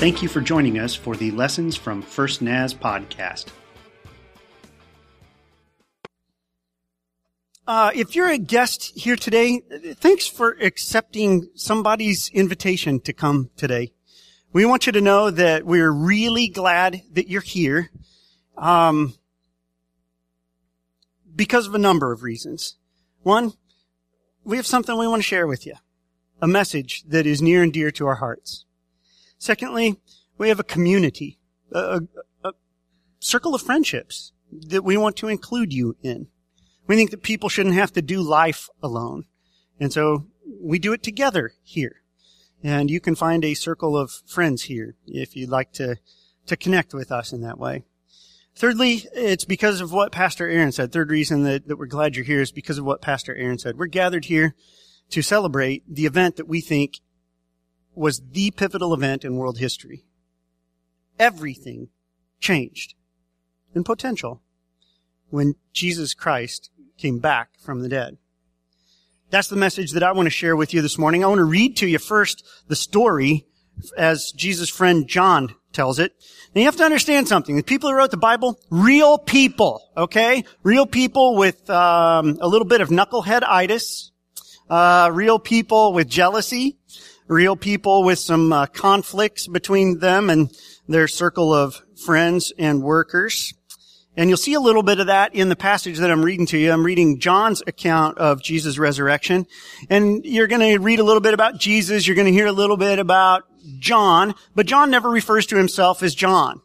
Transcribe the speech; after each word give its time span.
Thank 0.00 0.22
you 0.22 0.30
for 0.30 0.40
joining 0.40 0.78
us 0.78 0.94
for 0.94 1.14
the 1.14 1.30
Lessons 1.30 1.76
from 1.76 2.00
First 2.00 2.40
Naz 2.40 2.72
podcast. 2.72 3.48
Uh, 7.66 7.90
if 7.94 8.16
you're 8.16 8.30
a 8.30 8.38
guest 8.38 8.98
here 8.98 9.14
today, 9.14 9.60
thanks 9.96 10.26
for 10.26 10.56
accepting 10.62 11.50
somebody's 11.54 12.30
invitation 12.32 13.00
to 13.00 13.12
come 13.12 13.50
today. 13.58 13.92
We 14.54 14.64
want 14.64 14.86
you 14.86 14.92
to 14.92 15.02
know 15.02 15.30
that 15.30 15.66
we're 15.66 15.92
really 15.92 16.48
glad 16.48 17.02
that 17.12 17.28
you're 17.28 17.42
here, 17.42 17.90
um, 18.56 19.12
because 21.36 21.66
of 21.66 21.74
a 21.74 21.78
number 21.78 22.10
of 22.10 22.22
reasons. 22.22 22.78
One, 23.22 23.52
we 24.44 24.56
have 24.56 24.66
something 24.66 24.96
we 24.96 25.06
want 25.06 25.20
to 25.20 25.28
share 25.28 25.46
with 25.46 25.66
you, 25.66 25.74
a 26.40 26.48
message 26.48 27.02
that 27.02 27.26
is 27.26 27.42
near 27.42 27.62
and 27.62 27.70
dear 27.70 27.90
to 27.90 28.06
our 28.06 28.14
hearts. 28.14 28.64
Secondly, 29.40 29.96
we 30.36 30.50
have 30.50 30.60
a 30.60 30.64
community, 30.64 31.38
a, 31.72 32.02
a, 32.44 32.48
a 32.48 32.52
circle 33.20 33.54
of 33.54 33.62
friendships 33.62 34.32
that 34.52 34.84
we 34.84 34.98
want 34.98 35.16
to 35.16 35.28
include 35.28 35.72
you 35.72 35.96
in. 36.02 36.28
We 36.86 36.94
think 36.94 37.10
that 37.10 37.22
people 37.22 37.48
shouldn't 37.48 37.74
have 37.74 37.92
to 37.94 38.02
do 38.02 38.20
life 38.20 38.68
alone. 38.82 39.24
And 39.80 39.94
so 39.94 40.26
we 40.60 40.78
do 40.78 40.92
it 40.92 41.02
together 41.02 41.54
here. 41.62 42.02
And 42.62 42.90
you 42.90 43.00
can 43.00 43.14
find 43.14 43.42
a 43.42 43.54
circle 43.54 43.96
of 43.96 44.10
friends 44.26 44.64
here 44.64 44.96
if 45.06 45.34
you'd 45.34 45.48
like 45.48 45.72
to, 45.72 45.96
to 46.44 46.56
connect 46.56 46.92
with 46.92 47.10
us 47.10 47.32
in 47.32 47.40
that 47.40 47.58
way. 47.58 47.84
Thirdly, 48.54 49.06
it's 49.14 49.46
because 49.46 49.80
of 49.80 49.90
what 49.90 50.12
Pastor 50.12 50.50
Aaron 50.50 50.72
said. 50.72 50.92
Third 50.92 51.10
reason 51.10 51.44
that, 51.44 51.66
that 51.66 51.78
we're 51.78 51.86
glad 51.86 52.14
you're 52.14 52.26
here 52.26 52.42
is 52.42 52.52
because 52.52 52.76
of 52.76 52.84
what 52.84 53.00
Pastor 53.00 53.34
Aaron 53.34 53.58
said. 53.58 53.78
We're 53.78 53.86
gathered 53.86 54.26
here 54.26 54.54
to 55.08 55.22
celebrate 55.22 55.82
the 55.88 56.04
event 56.04 56.36
that 56.36 56.46
we 56.46 56.60
think 56.60 57.00
was 57.94 58.22
the 58.30 58.50
pivotal 58.50 58.94
event 58.94 59.24
in 59.24 59.36
world 59.36 59.58
history. 59.58 60.04
Everything 61.18 61.88
changed 62.38 62.94
in 63.74 63.84
potential 63.84 64.42
when 65.28 65.54
Jesus 65.72 66.14
Christ 66.14 66.70
came 66.96 67.18
back 67.18 67.50
from 67.58 67.82
the 67.82 67.88
dead. 67.88 68.18
That's 69.30 69.48
the 69.48 69.56
message 69.56 69.92
that 69.92 70.02
I 70.02 70.12
want 70.12 70.26
to 70.26 70.30
share 70.30 70.56
with 70.56 70.74
you 70.74 70.82
this 70.82 70.98
morning. 70.98 71.22
I 71.22 71.28
want 71.28 71.38
to 71.38 71.44
read 71.44 71.76
to 71.76 71.86
you 71.86 71.98
first 71.98 72.44
the 72.66 72.76
story 72.76 73.46
as 73.96 74.32
Jesus' 74.32 74.68
friend 74.68 75.06
John 75.06 75.54
tells 75.72 75.98
it. 76.00 76.12
Now 76.54 76.60
you 76.60 76.64
have 76.64 76.76
to 76.76 76.84
understand 76.84 77.28
something. 77.28 77.56
The 77.56 77.62
people 77.62 77.90
who 77.90 77.96
wrote 77.96 78.10
the 78.10 78.16
Bible, 78.16 78.58
real 78.70 79.18
people, 79.18 79.82
okay? 79.96 80.44
Real 80.64 80.84
people 80.84 81.36
with 81.36 81.70
um, 81.70 82.38
a 82.40 82.48
little 82.48 82.66
bit 82.66 82.80
of 82.80 82.88
knucklehead-itis, 82.88 84.10
uh, 84.68 85.10
real 85.12 85.38
people 85.38 85.92
with 85.92 86.08
jealousy, 86.08 86.78
real 87.30 87.56
people 87.56 88.02
with 88.02 88.18
some 88.18 88.52
uh, 88.52 88.66
conflicts 88.66 89.46
between 89.46 90.00
them 90.00 90.28
and 90.28 90.50
their 90.88 91.06
circle 91.06 91.54
of 91.54 91.82
friends 92.04 92.52
and 92.58 92.82
workers. 92.82 93.54
And 94.16 94.28
you'll 94.28 94.36
see 94.36 94.54
a 94.54 94.60
little 94.60 94.82
bit 94.82 94.98
of 94.98 95.06
that 95.06 95.34
in 95.34 95.48
the 95.48 95.56
passage 95.56 95.98
that 95.98 96.10
I'm 96.10 96.24
reading 96.24 96.46
to 96.46 96.58
you. 96.58 96.72
I'm 96.72 96.84
reading 96.84 97.20
John's 97.20 97.62
account 97.66 98.18
of 98.18 98.42
Jesus' 98.42 98.76
resurrection. 98.76 99.46
And 99.88 100.24
you're 100.24 100.48
going 100.48 100.60
to 100.60 100.78
read 100.82 100.98
a 100.98 101.04
little 101.04 101.20
bit 101.20 101.32
about 101.32 101.58
Jesus. 101.58 102.06
You're 102.06 102.16
going 102.16 102.26
to 102.26 102.32
hear 102.32 102.46
a 102.46 102.52
little 102.52 102.76
bit 102.76 102.98
about 102.98 103.44
John. 103.78 104.34
But 104.56 104.66
John 104.66 104.90
never 104.90 105.08
refers 105.08 105.46
to 105.46 105.56
himself 105.56 106.02
as 106.02 106.14
John. 106.14 106.60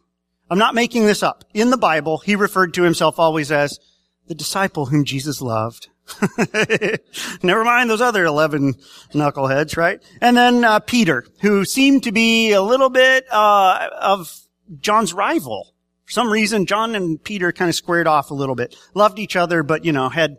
I'm 0.50 0.58
not 0.58 0.74
making 0.74 1.06
this 1.06 1.22
up. 1.22 1.44
In 1.54 1.70
the 1.70 1.76
Bible, 1.76 2.18
he 2.18 2.34
referred 2.34 2.74
to 2.74 2.82
himself 2.82 3.20
always 3.20 3.52
as 3.52 3.78
the 4.26 4.34
disciple 4.34 4.86
whom 4.86 5.04
Jesus 5.04 5.40
loved. 5.40 5.88
Never 7.42 7.64
mind 7.64 7.90
those 7.90 8.00
other 8.00 8.24
11 8.24 8.74
knuckleheads, 9.12 9.76
right? 9.76 10.02
And 10.20 10.36
then 10.36 10.64
uh, 10.64 10.80
Peter, 10.80 11.24
who 11.40 11.64
seemed 11.64 12.04
to 12.04 12.12
be 12.12 12.52
a 12.52 12.62
little 12.62 12.90
bit 12.90 13.26
uh, 13.30 13.88
of 14.00 14.32
John's 14.80 15.12
rival. 15.12 15.74
For 16.04 16.12
some 16.12 16.30
reason, 16.30 16.66
John 16.66 16.94
and 16.94 17.22
Peter 17.22 17.52
kind 17.52 17.68
of 17.68 17.74
squared 17.74 18.06
off 18.06 18.30
a 18.30 18.34
little 18.34 18.54
bit. 18.54 18.76
Loved 18.94 19.18
each 19.18 19.34
other, 19.36 19.62
but, 19.62 19.84
you 19.84 19.92
know, 19.92 20.08
had, 20.08 20.38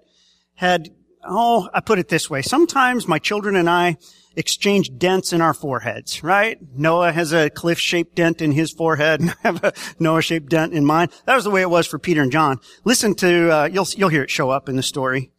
had, 0.56 0.90
oh, 1.24 1.70
I 1.74 1.82
put 1.82 2.00
it 2.00 2.08
this 2.08 2.30
way. 2.30 2.42
Sometimes 2.42 3.08
my 3.08 3.20
children 3.20 3.56
and 3.56 3.70
I 3.70 3.98
exchange 4.38 4.98
dents 4.98 5.34
in 5.34 5.42
our 5.42 5.54
foreheads, 5.54 6.24
right? 6.24 6.58
Noah 6.74 7.12
has 7.12 7.34
a 7.34 7.50
cliff-shaped 7.50 8.16
dent 8.16 8.42
in 8.42 8.52
his 8.52 8.72
forehead, 8.72 9.20
and 9.22 9.32
I 9.32 9.36
have 9.44 9.64
a 9.64 9.74
Noah-shaped 10.00 10.50
dent 10.50 10.74
in 10.74 10.86
mine. 10.86 11.10
That 11.26 11.36
was 11.36 11.44
the 11.44 11.52
way 11.52 11.62
it 11.62 11.70
was 11.70 11.88
for 11.88 12.00
Peter 12.00 12.22
and 12.22 12.32
John. 12.32 12.60
Listen 12.86 13.16
to, 13.16 13.52
uh, 13.52 13.66
you'll, 13.66 13.88
you'll 13.98 14.10
hear 14.10 14.24
it 14.24 14.30
show 14.30 14.50
up 14.50 14.70
in 14.70 14.78
the 14.78 14.84
story. 14.84 15.32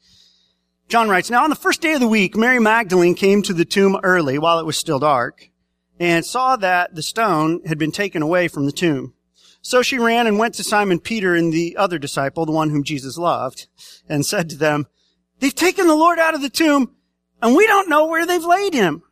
John 0.88 1.10
writes, 1.10 1.28
Now 1.28 1.44
on 1.44 1.50
the 1.50 1.56
first 1.56 1.82
day 1.82 1.93
of 1.93 2.00
the 2.00 2.09
week, 2.09 2.34
Mary 2.34 2.59
Magdalene 2.59 3.15
came 3.15 3.43
to 3.43 3.53
the 3.53 3.66
tomb 3.66 4.00
early 4.03 4.38
while 4.38 4.59
it 4.59 4.65
was 4.65 4.78
still 4.78 4.99
dark 4.99 5.50
and 6.00 6.25
saw 6.25 6.56
that 6.56 6.94
the 6.94 7.03
stone 7.03 7.60
had 7.66 7.76
been 7.76 7.93
taken 7.93 8.22
away 8.22 8.49
from 8.49 8.65
the 8.65 8.72
tomb. 8.72 9.12
So 9.60 9.82
she 9.82 9.99
ran 9.99 10.26
and 10.26 10.38
went 10.38 10.54
to 10.54 10.65
Simon 10.65 10.99
Peter 10.99 11.34
and 11.34 11.53
the 11.53 11.76
other 11.76 11.99
disciple, 11.99 12.47
the 12.47 12.53
one 12.53 12.71
whom 12.71 12.84
Jesus 12.84 13.19
loved, 13.19 13.66
and 14.09 14.25
said 14.25 14.49
to 14.49 14.56
them, 14.56 14.87
They've 15.41 15.54
taken 15.54 15.88
the 15.88 15.94
Lord 15.94 16.19
out 16.19 16.34
of 16.34 16.41
the 16.41 16.49
tomb, 16.49 16.94
and 17.43 17.55
we 17.55 17.66
don't 17.66 17.91
know 17.91 18.06
where 18.06 18.25
they've 18.25 18.43
laid 18.43 18.72
him. 18.72 19.03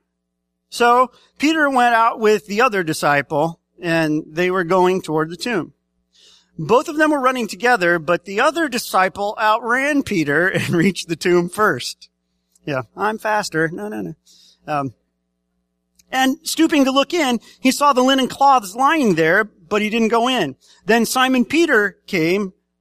So 0.71 1.11
Peter 1.39 1.69
went 1.69 1.95
out 1.95 2.21
with 2.21 2.47
the 2.47 2.63
other 2.63 2.85
disciple, 2.85 3.61
and 3.83 4.25
they 4.27 4.51
were 4.51 4.65
going 4.65 5.03
toward 5.03 5.29
the 5.29 5.37
tomb. 5.37 5.75
Both 6.59 6.89
of 6.89 6.97
them 6.97 7.11
were 7.11 7.21
running 7.21 7.49
together, 7.49 7.99
but 7.99 8.25
the 8.25 8.41
other 8.41 8.69
disciple 8.69 9.37
outran 9.41 10.03
Peter 10.03 10.49
and 10.55 10.71
reached 10.71 11.09
the 11.09 11.17
tomb 11.17 11.49
first. 11.49 12.09
Yeah, 12.65 12.83
I'm 12.97 13.19
faster. 13.19 13.69
No, 13.69 13.89
no, 13.89 14.01
no. 14.03 14.15
Um, 14.67 14.95
and 16.11 16.39
stooping 16.43 16.85
to 16.85 16.91
look 16.91 17.13
in, 17.13 17.41
he 17.61 17.71
saw 17.71 17.93
the 17.93 18.03
linen 18.03 18.29
cloths 18.29 18.75
lying 18.75 19.15
there, 19.15 19.45
but 19.45 19.83
he 19.83 19.91
didn't 19.91 20.09
go 20.09 20.29
in. 20.29 20.57
Then 20.85 21.05
Simon 21.05 21.45
Peter 21.45 21.99
came 22.07 22.53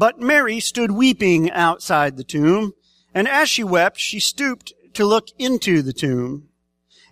But 0.00 0.18
Mary 0.18 0.60
stood 0.60 0.92
weeping 0.92 1.50
outside 1.50 2.16
the 2.16 2.24
tomb, 2.24 2.72
and 3.12 3.28
as 3.28 3.50
she 3.50 3.62
wept, 3.62 4.00
she 4.00 4.18
stooped 4.18 4.72
to 4.94 5.04
look 5.04 5.28
into 5.38 5.82
the 5.82 5.92
tomb. 5.92 6.48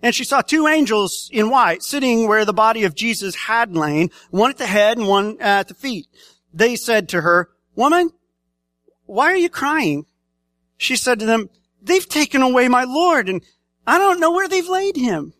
And 0.01 0.15
she 0.15 0.23
saw 0.23 0.41
two 0.41 0.65
angels 0.65 1.29
in 1.31 1.51
white 1.51 1.83
sitting 1.83 2.27
where 2.27 2.45
the 2.45 2.51
body 2.51 2.85
of 2.85 2.95
Jesus 2.95 3.35
had 3.35 3.77
lain, 3.77 4.09
one 4.31 4.49
at 4.49 4.57
the 4.57 4.65
head 4.65 4.97
and 4.97 5.07
one 5.07 5.37
uh, 5.39 5.61
at 5.61 5.67
the 5.67 5.75
feet. 5.75 6.07
They 6.51 6.75
said 6.75 7.07
to 7.09 7.21
her, 7.21 7.51
Woman, 7.75 8.09
why 9.05 9.25
are 9.25 9.37
you 9.37 9.49
crying? 9.49 10.07
She 10.75 10.95
said 10.95 11.19
to 11.19 11.27
them, 11.27 11.51
They've 11.79 12.09
taken 12.09 12.41
away 12.41 12.69
my 12.69 12.85
Lord, 12.85 13.29
and 13.29 13.43
I 13.85 13.99
don't 13.99 14.19
know 14.19 14.31
where 14.31 14.47
they've 14.47 14.67
laid 14.67 14.95
him. 14.95 15.35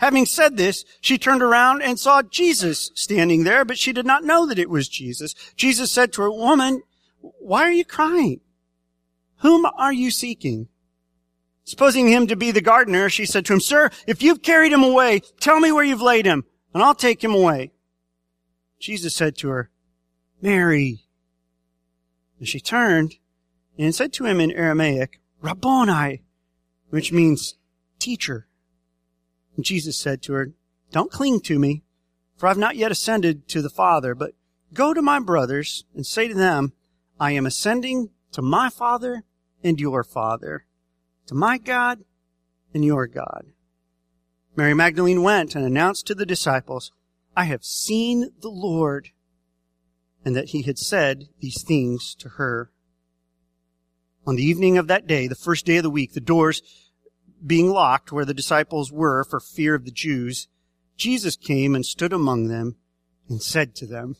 Having 0.00 0.24
said 0.24 0.56
this, 0.56 0.86
she 1.02 1.18
turned 1.18 1.42
around 1.42 1.82
and 1.82 1.98
saw 1.98 2.22
Jesus 2.22 2.90
standing 2.94 3.44
there, 3.44 3.66
but 3.66 3.76
she 3.78 3.92
did 3.92 4.06
not 4.06 4.24
know 4.24 4.46
that 4.46 4.58
it 4.58 4.70
was 4.70 4.88
Jesus. 4.88 5.34
Jesus 5.56 5.92
said 5.92 6.10
to 6.14 6.22
her, 6.22 6.30
Woman, 6.30 6.82
why 7.20 7.64
are 7.64 7.70
you 7.70 7.84
crying? 7.84 8.40
Whom 9.40 9.66
are 9.66 9.92
you 9.92 10.10
seeking? 10.10 10.68
Supposing 11.64 12.08
him 12.08 12.26
to 12.28 12.34
be 12.34 12.50
the 12.50 12.62
gardener, 12.62 13.10
she 13.10 13.26
said 13.26 13.44
to 13.44 13.52
him, 13.52 13.60
Sir, 13.60 13.90
if 14.06 14.22
you've 14.22 14.40
carried 14.40 14.72
him 14.72 14.82
away, 14.82 15.20
tell 15.38 15.60
me 15.60 15.70
where 15.70 15.84
you've 15.84 16.00
laid 16.00 16.24
him, 16.24 16.44
and 16.72 16.82
I'll 16.82 16.94
take 16.94 17.22
him 17.22 17.34
away. 17.34 17.72
Jesus 18.78 19.14
said 19.14 19.36
to 19.36 19.50
her, 19.50 19.70
Mary. 20.40 21.04
And 22.38 22.48
she 22.48 22.58
turned 22.58 23.16
and 23.78 23.94
said 23.94 24.14
to 24.14 24.24
him 24.24 24.40
in 24.40 24.50
Aramaic, 24.50 25.20
Rabboni, 25.42 26.22
which 26.88 27.12
means 27.12 27.56
teacher. 27.98 28.46
And 29.60 29.64
Jesus 29.66 29.98
said 29.98 30.22
to 30.22 30.32
her, 30.32 30.54
Don't 30.90 31.12
cling 31.12 31.40
to 31.42 31.58
me, 31.58 31.82
for 32.34 32.46
I've 32.46 32.56
not 32.56 32.76
yet 32.76 32.90
ascended 32.90 33.46
to 33.48 33.60
the 33.60 33.68
Father, 33.68 34.14
but 34.14 34.32
go 34.72 34.94
to 34.94 35.02
my 35.02 35.20
brothers 35.20 35.84
and 35.94 36.06
say 36.06 36.28
to 36.28 36.34
them, 36.34 36.72
I 37.20 37.32
am 37.32 37.44
ascending 37.44 38.08
to 38.32 38.40
my 38.40 38.70
Father 38.70 39.22
and 39.62 39.78
your 39.78 40.02
Father, 40.02 40.64
to 41.26 41.34
my 41.34 41.58
God 41.58 42.04
and 42.72 42.86
your 42.86 43.06
God. 43.06 43.48
Mary 44.56 44.72
Magdalene 44.72 45.22
went 45.22 45.54
and 45.54 45.66
announced 45.66 46.06
to 46.06 46.14
the 46.14 46.24
disciples, 46.24 46.90
I 47.36 47.44
have 47.44 47.62
seen 47.62 48.30
the 48.40 48.48
Lord, 48.48 49.10
and 50.24 50.34
that 50.34 50.48
he 50.48 50.62
had 50.62 50.78
said 50.78 51.28
these 51.40 51.62
things 51.62 52.14
to 52.20 52.30
her. 52.30 52.70
On 54.26 54.36
the 54.36 54.42
evening 54.42 54.78
of 54.78 54.86
that 54.86 55.06
day, 55.06 55.28
the 55.28 55.34
first 55.34 55.66
day 55.66 55.76
of 55.76 55.82
the 55.82 55.90
week, 55.90 56.14
the 56.14 56.20
doors 56.20 56.62
being 57.44 57.70
locked 57.70 58.12
where 58.12 58.24
the 58.24 58.34
disciples 58.34 58.92
were 58.92 59.24
for 59.24 59.40
fear 59.40 59.74
of 59.74 59.84
the 59.84 59.90
Jews, 59.90 60.48
Jesus 60.96 61.36
came 61.36 61.74
and 61.74 61.84
stood 61.84 62.12
among 62.12 62.48
them 62.48 62.76
and 63.28 63.42
said 63.42 63.74
to 63.76 63.86
them, 63.86 64.16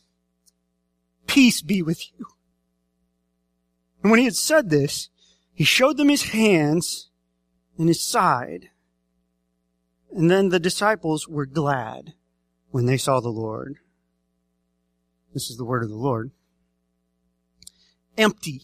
Peace 1.27 1.61
be 1.61 1.81
with 1.81 2.01
you. 2.17 2.27
And 4.01 4.09
when 4.09 4.19
he 4.19 4.25
had 4.25 4.35
said 4.35 4.69
this, 4.69 5.09
he 5.53 5.63
showed 5.63 5.97
them 5.97 6.09
his 6.09 6.23
hands 6.23 7.09
and 7.77 7.87
his 7.87 8.03
side. 8.03 8.69
And 10.11 10.29
then 10.29 10.49
the 10.49 10.59
disciples 10.59 11.27
were 11.27 11.45
glad 11.45 12.13
when 12.71 12.85
they 12.85 12.97
saw 12.97 13.19
the 13.19 13.29
Lord. 13.29 13.77
This 15.33 15.49
is 15.49 15.57
the 15.57 15.65
word 15.65 15.83
of 15.83 15.89
the 15.89 15.95
Lord. 15.95 16.31
Empty. 18.17 18.63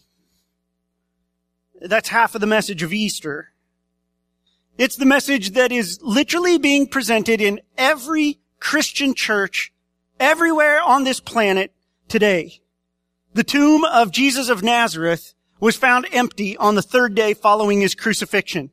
That's 1.80 2.08
half 2.08 2.34
of 2.34 2.40
the 2.40 2.46
message 2.46 2.82
of 2.82 2.92
Easter. 2.92 3.52
It's 4.78 4.94
the 4.94 5.04
message 5.04 5.50
that 5.50 5.72
is 5.72 5.98
literally 6.02 6.56
being 6.56 6.86
presented 6.86 7.40
in 7.40 7.60
every 7.76 8.38
Christian 8.60 9.12
church 9.12 9.72
everywhere 10.20 10.80
on 10.80 11.02
this 11.02 11.18
planet 11.18 11.72
today. 12.06 12.60
The 13.34 13.42
tomb 13.42 13.84
of 13.84 14.12
Jesus 14.12 14.48
of 14.48 14.62
Nazareth 14.62 15.34
was 15.58 15.74
found 15.74 16.06
empty 16.12 16.56
on 16.56 16.76
the 16.76 16.82
third 16.82 17.16
day 17.16 17.34
following 17.34 17.80
his 17.80 17.96
crucifixion. 17.96 18.70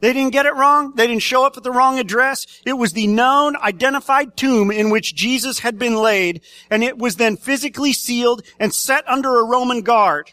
They 0.00 0.12
didn't 0.12 0.32
get 0.32 0.44
it 0.44 0.54
wrong. 0.54 0.92
They 0.94 1.06
didn't 1.06 1.22
show 1.22 1.46
up 1.46 1.56
at 1.56 1.62
the 1.62 1.72
wrong 1.72 1.98
address. 1.98 2.46
It 2.66 2.74
was 2.74 2.92
the 2.92 3.06
known, 3.06 3.56
identified 3.56 4.36
tomb 4.36 4.70
in 4.70 4.90
which 4.90 5.14
Jesus 5.14 5.60
had 5.60 5.78
been 5.78 5.96
laid, 5.96 6.42
and 6.68 6.84
it 6.84 6.98
was 6.98 7.16
then 7.16 7.38
physically 7.38 7.94
sealed 7.94 8.42
and 8.58 8.74
set 8.74 9.08
under 9.08 9.40
a 9.40 9.44
Roman 9.44 9.80
guard. 9.80 10.32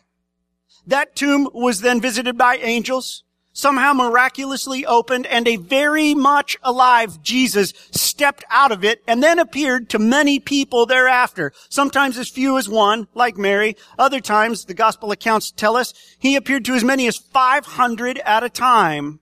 That 0.86 1.16
tomb 1.16 1.50
was 1.54 1.80
then 1.80 2.02
visited 2.02 2.38
by 2.38 2.58
angels, 2.58 3.24
somehow 3.58 3.92
miraculously 3.92 4.86
opened, 4.86 5.26
and 5.26 5.48
a 5.48 5.56
very 5.56 6.14
much 6.14 6.56
alive 6.62 7.24
Jesus 7.24 7.74
stepped 7.90 8.46
out 8.52 8.72
of 8.72 8.86
it 8.86 9.02
and 9.08 9.24
then 9.24 9.40
appeared 9.40 9.90
to 9.90 9.98
many 9.98 10.40
people 10.40 10.86
thereafter. 10.86 11.52
Sometimes 11.68 12.20
as 12.20 12.30
few 12.30 12.60
as 12.60 12.70
one, 12.70 13.08
like 13.16 13.36
Mary. 13.36 13.76
Other 13.98 14.20
times, 14.20 14.66
the 14.66 14.76
gospel 14.76 15.12
accounts 15.12 15.50
tell 15.50 15.76
us, 15.76 15.92
he 16.20 16.36
appeared 16.36 16.66
to 16.66 16.76
as 16.76 16.84
many 16.84 17.08
as 17.08 17.18
500 17.18 18.20
at 18.20 18.44
a 18.44 18.50
time. 18.50 19.22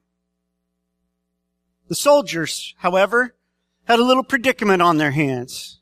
The 1.88 1.96
soldiers, 1.96 2.76
however, 2.80 3.36
had 3.86 4.00
a 4.00 4.04
little 4.04 4.24
predicament 4.24 4.82
on 4.82 4.98
their 4.98 5.12
hands. 5.12 5.80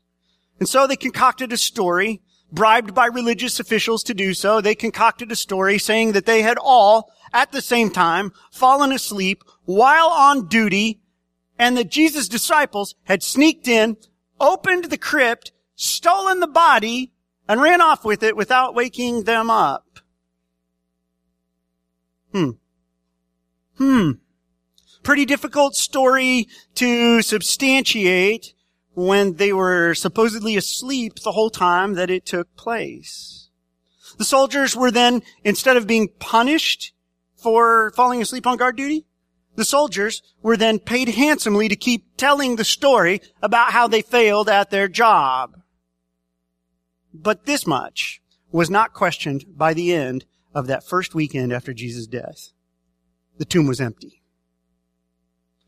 And 0.60 0.68
so 0.68 0.86
they 0.86 0.94
concocted 0.94 1.52
a 1.52 1.56
story, 1.56 2.22
bribed 2.52 2.94
by 2.94 3.06
religious 3.06 3.58
officials 3.58 4.04
to 4.04 4.14
do 4.14 4.32
so. 4.32 4.60
They 4.60 4.76
concocted 4.76 5.32
a 5.32 5.36
story 5.36 5.76
saying 5.78 6.12
that 6.12 6.24
they 6.24 6.42
had 6.42 6.56
all, 6.56 7.10
at 7.34 7.52
the 7.52 7.60
same 7.60 7.90
time, 7.90 8.32
fallen 8.50 8.92
asleep 8.92 9.44
while 9.66 10.08
on 10.08 10.48
duty 10.48 11.00
and 11.58 11.76
that 11.76 11.90
Jesus' 11.90 12.28
disciples 12.28 12.94
had 13.02 13.22
sneaked 13.22 13.68
in, 13.68 13.98
opened 14.40 14.84
the 14.84 14.96
crypt, 14.96 15.52
stolen 15.74 16.40
the 16.40 16.46
body, 16.46 17.12
and 17.46 17.60
ran 17.60 17.82
off 17.82 18.04
with 18.04 18.22
it 18.22 18.36
without 18.36 18.74
waking 18.74 19.24
them 19.24 19.50
up. 19.50 20.00
Hmm. 22.32 22.50
Hmm 23.76 24.12
pretty 25.04 25.26
difficult 25.26 25.76
story 25.76 26.48
to 26.74 27.22
substantiate 27.22 28.54
when 28.94 29.34
they 29.34 29.52
were 29.52 29.94
supposedly 29.94 30.56
asleep 30.56 31.20
the 31.20 31.32
whole 31.32 31.50
time 31.50 31.94
that 31.94 32.10
it 32.10 32.24
took 32.24 32.56
place. 32.56 33.50
The 34.16 34.24
soldiers 34.24 34.74
were 34.74 34.90
then, 34.90 35.22
instead 35.44 35.76
of 35.76 35.86
being 35.86 36.08
punished 36.18 36.93
for 37.44 37.90
falling 37.90 38.22
asleep 38.22 38.46
on 38.46 38.56
guard 38.56 38.74
duty, 38.74 39.04
the 39.54 39.66
soldiers 39.66 40.22
were 40.42 40.56
then 40.56 40.78
paid 40.78 41.10
handsomely 41.10 41.68
to 41.68 41.76
keep 41.76 42.16
telling 42.16 42.56
the 42.56 42.64
story 42.64 43.20
about 43.42 43.72
how 43.72 43.86
they 43.86 44.00
failed 44.00 44.48
at 44.48 44.70
their 44.70 44.88
job. 44.88 45.60
But 47.12 47.44
this 47.44 47.66
much 47.66 48.22
was 48.50 48.70
not 48.70 48.94
questioned 48.94 49.44
by 49.54 49.74
the 49.74 49.92
end 49.92 50.24
of 50.54 50.68
that 50.68 50.88
first 50.88 51.14
weekend 51.14 51.52
after 51.52 51.74
Jesus' 51.74 52.06
death. 52.06 52.50
The 53.36 53.44
tomb 53.44 53.66
was 53.66 53.80
empty. 53.80 54.22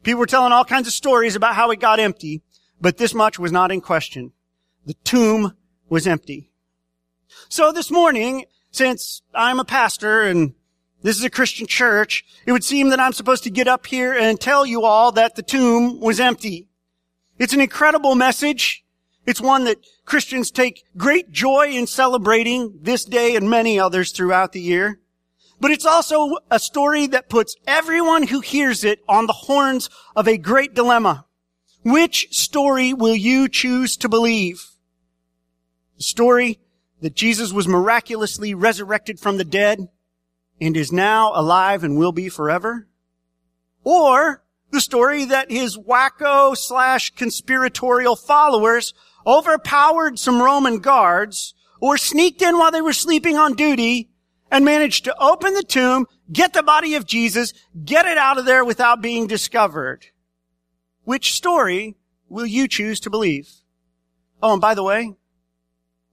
People 0.02 0.20
were 0.20 0.26
telling 0.26 0.52
all 0.52 0.64
kinds 0.64 0.88
of 0.88 0.94
stories 0.94 1.36
about 1.36 1.56
how 1.56 1.70
it 1.72 1.78
got 1.78 2.00
empty, 2.00 2.42
but 2.80 2.96
this 2.96 3.12
much 3.12 3.38
was 3.38 3.52
not 3.52 3.70
in 3.70 3.82
question. 3.82 4.32
The 4.86 4.94
tomb 5.04 5.52
was 5.90 6.06
empty. 6.06 6.50
So 7.50 7.70
this 7.70 7.90
morning, 7.90 8.46
since 8.70 9.20
I'm 9.34 9.60
a 9.60 9.64
pastor 9.64 10.22
and 10.22 10.54
this 11.06 11.18
is 11.18 11.22
a 11.22 11.30
Christian 11.30 11.68
church, 11.68 12.24
it 12.46 12.50
would 12.50 12.64
seem 12.64 12.88
that 12.88 12.98
I'm 12.98 13.12
supposed 13.12 13.44
to 13.44 13.50
get 13.50 13.68
up 13.68 13.86
here 13.86 14.12
and 14.12 14.40
tell 14.40 14.66
you 14.66 14.82
all 14.82 15.12
that 15.12 15.36
the 15.36 15.42
tomb 15.42 16.00
was 16.00 16.18
empty. 16.18 16.66
It's 17.38 17.52
an 17.52 17.60
incredible 17.60 18.16
message. 18.16 18.84
It's 19.24 19.40
one 19.40 19.66
that 19.66 19.78
Christians 20.04 20.50
take 20.50 20.82
great 20.96 21.30
joy 21.30 21.68
in 21.68 21.86
celebrating 21.86 22.80
this 22.82 23.04
day 23.04 23.36
and 23.36 23.48
many 23.48 23.78
others 23.78 24.10
throughout 24.10 24.50
the 24.50 24.60
year. 24.60 24.98
But 25.60 25.70
it's 25.70 25.86
also 25.86 26.38
a 26.50 26.58
story 26.58 27.06
that 27.06 27.28
puts 27.28 27.54
everyone 27.68 28.24
who 28.24 28.40
hears 28.40 28.82
it 28.82 28.98
on 29.08 29.28
the 29.28 29.32
horns 29.32 29.88
of 30.16 30.26
a 30.26 30.36
great 30.36 30.74
dilemma. 30.74 31.24
Which 31.84 32.26
story 32.32 32.92
will 32.92 33.14
you 33.14 33.48
choose 33.48 33.96
to 33.98 34.08
believe? 34.08 34.72
The 35.98 36.02
story 36.02 36.58
that 37.00 37.14
Jesus 37.14 37.52
was 37.52 37.68
miraculously 37.68 38.54
resurrected 38.54 39.20
from 39.20 39.36
the 39.36 39.44
dead 39.44 39.86
and 40.60 40.76
is 40.76 40.92
now 40.92 41.32
alive 41.34 41.84
and 41.84 41.96
will 41.96 42.12
be 42.12 42.28
forever? 42.28 42.88
Or 43.84 44.42
the 44.70 44.80
story 44.80 45.24
that 45.26 45.50
his 45.50 45.78
wacko 45.78 46.56
slash 46.56 47.10
conspiratorial 47.10 48.16
followers 48.16 48.94
overpowered 49.26 50.18
some 50.18 50.42
Roman 50.42 50.78
guards 50.78 51.54
or 51.80 51.96
sneaked 51.96 52.42
in 52.42 52.58
while 52.58 52.70
they 52.70 52.80
were 52.80 52.92
sleeping 52.92 53.36
on 53.36 53.54
duty 53.54 54.10
and 54.50 54.64
managed 54.64 55.04
to 55.04 55.16
open 55.20 55.54
the 55.54 55.62
tomb, 55.62 56.06
get 56.32 56.52
the 56.52 56.62
body 56.62 56.94
of 56.94 57.06
Jesus, 57.06 57.52
get 57.84 58.06
it 58.06 58.18
out 58.18 58.38
of 58.38 58.44
there 58.44 58.64
without 58.64 59.02
being 59.02 59.26
discovered. 59.26 60.06
Which 61.04 61.34
story 61.34 61.96
will 62.28 62.46
you 62.46 62.68
choose 62.68 63.00
to 63.00 63.10
believe? 63.10 63.48
Oh, 64.42 64.52
and 64.52 64.60
by 64.60 64.74
the 64.74 64.82
way, 64.82 65.14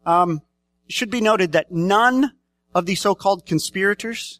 um, 0.05 0.41
it 0.87 0.93
should 0.93 1.09
be 1.09 1.21
noted 1.21 1.53
that 1.53 1.71
none 1.71 2.31
of 2.73 2.85
the 2.85 2.95
so-called 2.95 3.45
conspirators 3.45 4.39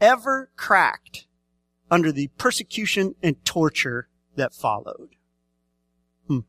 ever 0.00 0.50
cracked 0.56 1.26
under 1.90 2.12
the 2.12 2.28
persecution 2.38 3.14
and 3.22 3.44
torture 3.44 4.08
that 4.36 4.54
followed. 4.54 5.16
Hmm. 6.26 6.40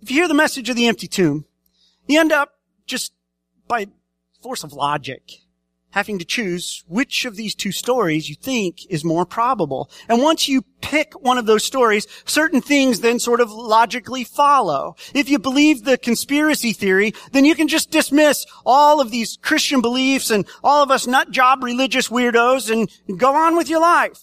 If 0.00 0.10
you 0.10 0.16
hear 0.16 0.28
the 0.28 0.34
message 0.34 0.68
of 0.68 0.76
the 0.76 0.86
empty 0.86 1.08
tomb, 1.08 1.46
you 2.06 2.20
end 2.20 2.32
up 2.32 2.58
just 2.86 3.12
by 3.66 3.88
force 4.42 4.62
of 4.62 4.72
logic, 4.72 5.40
having 5.96 6.18
to 6.18 6.26
choose 6.26 6.84
which 6.88 7.24
of 7.24 7.36
these 7.36 7.54
two 7.54 7.72
stories 7.72 8.28
you 8.28 8.34
think 8.34 8.84
is 8.90 9.02
more 9.02 9.24
probable. 9.24 9.90
And 10.10 10.22
once 10.22 10.46
you 10.46 10.60
pick 10.82 11.14
one 11.14 11.38
of 11.38 11.46
those 11.46 11.64
stories, 11.64 12.06
certain 12.26 12.60
things 12.60 13.00
then 13.00 13.18
sort 13.18 13.40
of 13.40 13.50
logically 13.50 14.22
follow. 14.22 14.94
If 15.14 15.30
you 15.30 15.38
believe 15.38 15.84
the 15.84 15.96
conspiracy 15.96 16.74
theory, 16.74 17.14
then 17.32 17.46
you 17.46 17.54
can 17.54 17.66
just 17.66 17.90
dismiss 17.90 18.44
all 18.66 19.00
of 19.00 19.10
these 19.10 19.38
Christian 19.40 19.80
beliefs 19.80 20.30
and 20.30 20.46
all 20.62 20.82
of 20.82 20.90
us 20.90 21.06
nut 21.06 21.30
job 21.30 21.64
religious 21.64 22.08
weirdos 22.08 22.70
and 22.70 23.18
go 23.18 23.34
on 23.34 23.56
with 23.56 23.70
your 23.70 23.80
life. 23.80 24.20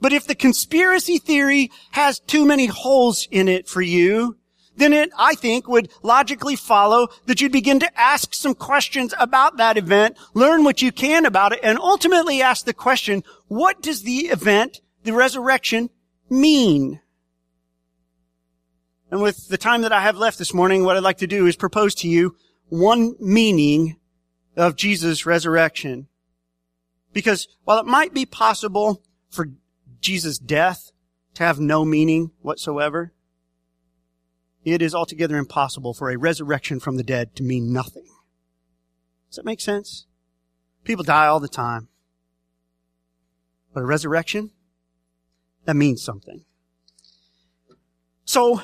But 0.00 0.12
if 0.12 0.28
the 0.28 0.36
conspiracy 0.36 1.18
theory 1.18 1.72
has 1.90 2.20
too 2.20 2.46
many 2.46 2.66
holes 2.66 3.26
in 3.32 3.48
it 3.48 3.68
for 3.68 3.82
you, 3.82 4.36
then 4.76 4.92
it, 4.92 5.10
I 5.18 5.34
think, 5.34 5.68
would 5.68 5.90
logically 6.02 6.56
follow 6.56 7.08
that 7.26 7.40
you'd 7.40 7.52
begin 7.52 7.80
to 7.80 8.00
ask 8.00 8.34
some 8.34 8.54
questions 8.54 9.12
about 9.18 9.56
that 9.56 9.76
event, 9.76 10.16
learn 10.32 10.64
what 10.64 10.80
you 10.80 10.92
can 10.92 11.26
about 11.26 11.52
it, 11.52 11.60
and 11.62 11.78
ultimately 11.78 12.40
ask 12.40 12.64
the 12.64 12.72
question, 12.72 13.22
what 13.48 13.82
does 13.82 14.02
the 14.02 14.28
event, 14.28 14.80
the 15.02 15.12
resurrection, 15.12 15.90
mean? 16.28 17.00
And 19.10 19.20
with 19.20 19.48
the 19.48 19.58
time 19.58 19.82
that 19.82 19.92
I 19.92 20.00
have 20.02 20.16
left 20.16 20.38
this 20.38 20.54
morning, 20.54 20.84
what 20.84 20.96
I'd 20.96 21.02
like 21.02 21.18
to 21.18 21.26
do 21.26 21.46
is 21.46 21.56
propose 21.56 21.94
to 21.96 22.08
you 22.08 22.36
one 22.68 23.16
meaning 23.18 23.96
of 24.56 24.76
Jesus' 24.76 25.26
resurrection. 25.26 26.06
Because 27.12 27.48
while 27.64 27.78
it 27.78 27.86
might 27.86 28.14
be 28.14 28.24
possible 28.24 29.02
for 29.28 29.48
Jesus' 30.00 30.38
death 30.38 30.92
to 31.34 31.42
have 31.42 31.58
no 31.58 31.84
meaning 31.84 32.30
whatsoever, 32.40 33.12
it 34.64 34.82
is 34.82 34.94
altogether 34.94 35.36
impossible 35.36 35.94
for 35.94 36.10
a 36.10 36.18
resurrection 36.18 36.80
from 36.80 36.96
the 36.96 37.02
dead 37.02 37.34
to 37.36 37.42
mean 37.42 37.72
nothing. 37.72 38.06
Does 39.28 39.36
that 39.36 39.44
make 39.44 39.60
sense? 39.60 40.06
People 40.84 41.04
die 41.04 41.26
all 41.26 41.40
the 41.40 41.48
time. 41.48 41.88
But 43.72 43.82
a 43.82 43.86
resurrection, 43.86 44.50
that 45.64 45.76
means 45.76 46.02
something. 46.02 46.44
So, 48.24 48.62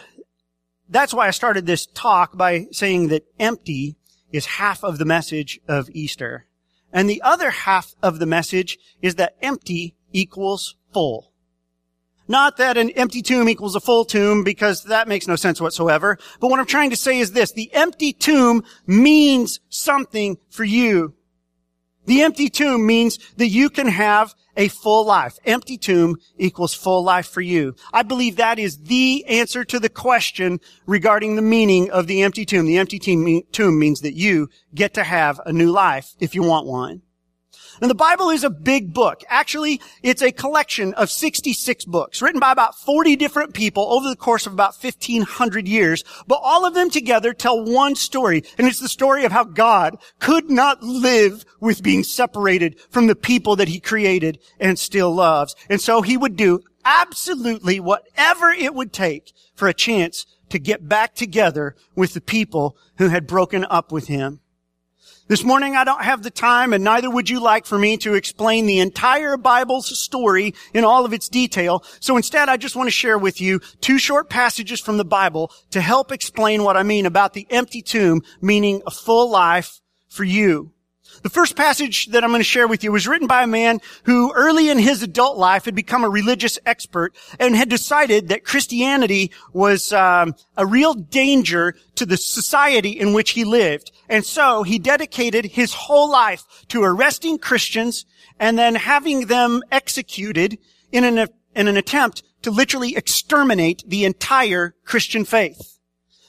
that's 0.88 1.14
why 1.14 1.26
I 1.26 1.32
started 1.32 1.66
this 1.66 1.86
talk 1.86 2.36
by 2.36 2.66
saying 2.70 3.08
that 3.08 3.26
empty 3.38 3.96
is 4.32 4.46
half 4.46 4.84
of 4.84 4.98
the 4.98 5.04
message 5.04 5.60
of 5.66 5.88
Easter. 5.92 6.46
And 6.92 7.10
the 7.10 7.22
other 7.22 7.50
half 7.50 7.94
of 8.02 8.18
the 8.18 8.26
message 8.26 8.78
is 9.02 9.16
that 9.16 9.36
empty 9.42 9.96
equals 10.12 10.76
full. 10.92 11.32
Not 12.28 12.56
that 12.56 12.76
an 12.76 12.90
empty 12.90 13.23
tomb 13.23 13.49
equals 13.49 13.76
a 13.76 13.80
full 13.80 14.04
tomb 14.04 14.42
because 14.42 14.85
that 14.85 15.09
makes 15.09 15.28
no 15.28 15.37
sense 15.37 15.61
whatsoever. 15.61 16.18
But 16.40 16.49
what 16.49 16.59
I'm 16.59 16.66
trying 16.66 16.90
to 16.90 16.97
say 16.97 17.18
is 17.18 17.33
this. 17.33 17.52
The 17.52 17.73
empty 17.73 18.12
tomb 18.12 18.64
means 18.87 19.61
something 19.68 20.37
for 20.50 20.64
you. 20.64 21.14
The 22.06 22.23
empty 22.23 22.49
tomb 22.49 22.87
means 22.87 23.18
that 23.37 23.49
you 23.49 23.68
can 23.68 23.88
have 23.88 24.35
a 24.56 24.68
full 24.68 25.04
life. 25.04 25.37
Empty 25.45 25.76
tomb 25.76 26.16
equals 26.38 26.73
full 26.73 27.02
life 27.02 27.26
for 27.26 27.40
you. 27.40 27.75
I 27.92 28.02
believe 28.02 28.37
that 28.37 28.59
is 28.59 28.78
the 28.78 29.25
answer 29.26 29.64
to 29.64 29.78
the 29.80 29.88
question 29.88 30.61
regarding 30.87 31.37
the 31.37 31.42
meaning 31.42 31.90
of 31.90 32.06
the 32.06 32.23
empty 32.23 32.45
tomb. 32.45 32.66
The 32.66 32.78
empty 32.78 32.99
tomb 32.99 33.78
means 33.78 34.00
that 34.00 34.14
you 34.14 34.49
get 34.75 34.95
to 34.95 35.04
have 35.04 35.40
a 35.45 35.52
new 35.52 35.71
life 35.71 36.14
if 36.21 36.35
you 36.35 36.42
want 36.42 36.66
one. 36.66 37.02
And 37.80 37.90
the 37.90 37.95
Bible 37.95 38.30
is 38.30 38.45
a 38.45 38.50
big 38.50 38.92
book. 38.92 39.23
Actually, 39.28 39.80
it's 40.02 40.23
a 40.23 40.33
collection 40.33 40.95
of 40.95 41.11
66 41.11 41.85
books 41.85 42.23
written 42.23 42.40
by 42.40 42.52
about 42.52 42.78
40 42.78 43.16
different 43.16 43.54
people 43.54 43.92
over 43.92 44.09
the 44.09 44.16
course 44.16 44.47
of 44.47 44.52
about 44.52 44.75
1500 44.75 45.68
years. 45.68 46.04
But 46.26 46.40
all 46.42 46.64
of 46.64 46.75
them 46.75 46.90
together 46.90 47.33
tell 47.33 47.64
one 47.64 47.95
story. 47.95 48.42
And 48.59 48.66
it's 48.66 48.80
the 48.80 48.88
story 48.88 49.25
of 49.25 49.33
how 49.33 49.45
God 49.45 49.97
could 50.18 50.50
not 50.50 50.83
live 50.83 51.45
with 51.61 51.83
being 51.83 52.04
separated 52.04 52.80
from 52.90 53.06
the 53.06 53.16
people 53.16 53.56
that 53.56 53.68
he 53.68 53.80
created 53.80 54.38
and 54.59 54.78
still 54.78 55.14
loves. 55.14 55.54
And 55.68 55.80
so 55.80 56.02
he 56.02 56.16
would 56.16 56.37
do 56.37 56.61
absolutely 56.85 57.80
whatever 57.80 58.50
it 58.50 58.75
would 58.75 58.92
take 58.92 59.33
for 59.54 59.68
a 59.68 59.75
chance 59.75 60.25
to 60.49 60.59
get 60.59 60.88
back 60.88 61.14
together 61.14 61.75
with 61.95 62.14
the 62.14 62.21
people 62.21 62.76
who 62.99 63.09
had 63.09 63.26
broken 63.26 63.66
up 63.68 63.90
with 63.90 64.06
him. 64.06 64.40
This 65.28 65.42
morning 65.42 65.75
I 65.75 65.83
don't 65.83 66.04
have 66.04 66.23
the 66.23 66.30
time 66.30 66.73
and 66.73 66.85
neither 66.85 67.11
would 67.11 67.28
you 67.28 67.40
like 67.40 67.66
for 67.66 67.76
me 67.76 67.97
to 67.97 68.14
explain 68.14 68.64
the 68.64 68.78
entire 68.78 69.37
Bible's 69.37 69.99
story 69.99 70.54
in 70.73 70.85
all 70.85 71.04
of 71.04 71.12
its 71.12 71.28
detail. 71.28 71.83
So 71.99 72.16
instead 72.16 72.49
I 72.49 72.56
just 72.56 72.76
want 72.76 72.87
to 72.87 72.92
share 72.92 73.18
with 73.18 73.40
you 73.40 73.59
two 73.80 73.99
short 73.99 74.30
passages 74.30 74.80
from 74.80 74.99
the 74.99 75.04
Bible 75.04 75.50
to 75.73 75.80
help 75.80 76.12
explain 76.12 76.62
what 76.62 76.76
I 76.76 76.85
mean 76.85 77.06
about 77.06 77.33
the 77.33 77.45
empty 77.50 77.83
tomb, 77.83 78.23
meaning 78.40 78.83
a 78.87 78.92
full 78.92 79.28
life 79.28 79.80
for 80.09 80.23
you. 80.23 80.73
The 81.23 81.30
first 81.30 81.56
passage 81.56 82.06
that 82.09 82.23
I'm 82.23 82.30
going 82.30 82.38
to 82.38 82.45
share 82.45 82.68
with 82.68 82.85
you 82.85 82.92
was 82.92 83.09
written 83.09 83.26
by 83.26 83.42
a 83.42 83.49
man 83.49 83.80
who 84.04 84.33
early 84.33 84.68
in 84.68 84.78
his 84.78 85.02
adult 85.02 85.38
life 85.38 85.64
had 85.64 85.75
become 85.75 86.04
a 86.04 86.09
religious 86.09 86.56
expert 86.64 87.16
and 87.40 87.56
had 87.56 87.68
decided 87.68 88.28
that 88.28 88.45
Christianity 88.45 89.33
was 89.52 89.92
um, 89.92 90.37
a 90.56 90.64
real 90.64 90.95
danger 90.95 91.75
to 91.97 92.06
the 92.06 92.16
society 92.16 92.90
in 92.90 93.12
which 93.12 93.30
he 93.30 93.45
lived. 93.45 93.90
And 94.08 94.25
so 94.25 94.62
he 94.62 94.78
dedicated 94.78 95.46
his 95.46 95.72
whole 95.75 96.10
life 96.10 96.44
to 96.68 96.82
arresting 96.82 97.38
Christians 97.38 98.04
and 98.38 98.58
then 98.58 98.75
having 98.75 99.26
them 99.26 99.62
executed 99.70 100.58
in 100.92 101.04
an, 101.04 101.28
in 101.54 101.68
an 101.68 101.76
attempt 101.76 102.22
to 102.42 102.50
literally 102.50 102.96
exterminate 102.96 103.82
the 103.86 104.04
entire 104.04 104.75
Christian 104.84 105.25
faith. 105.25 105.78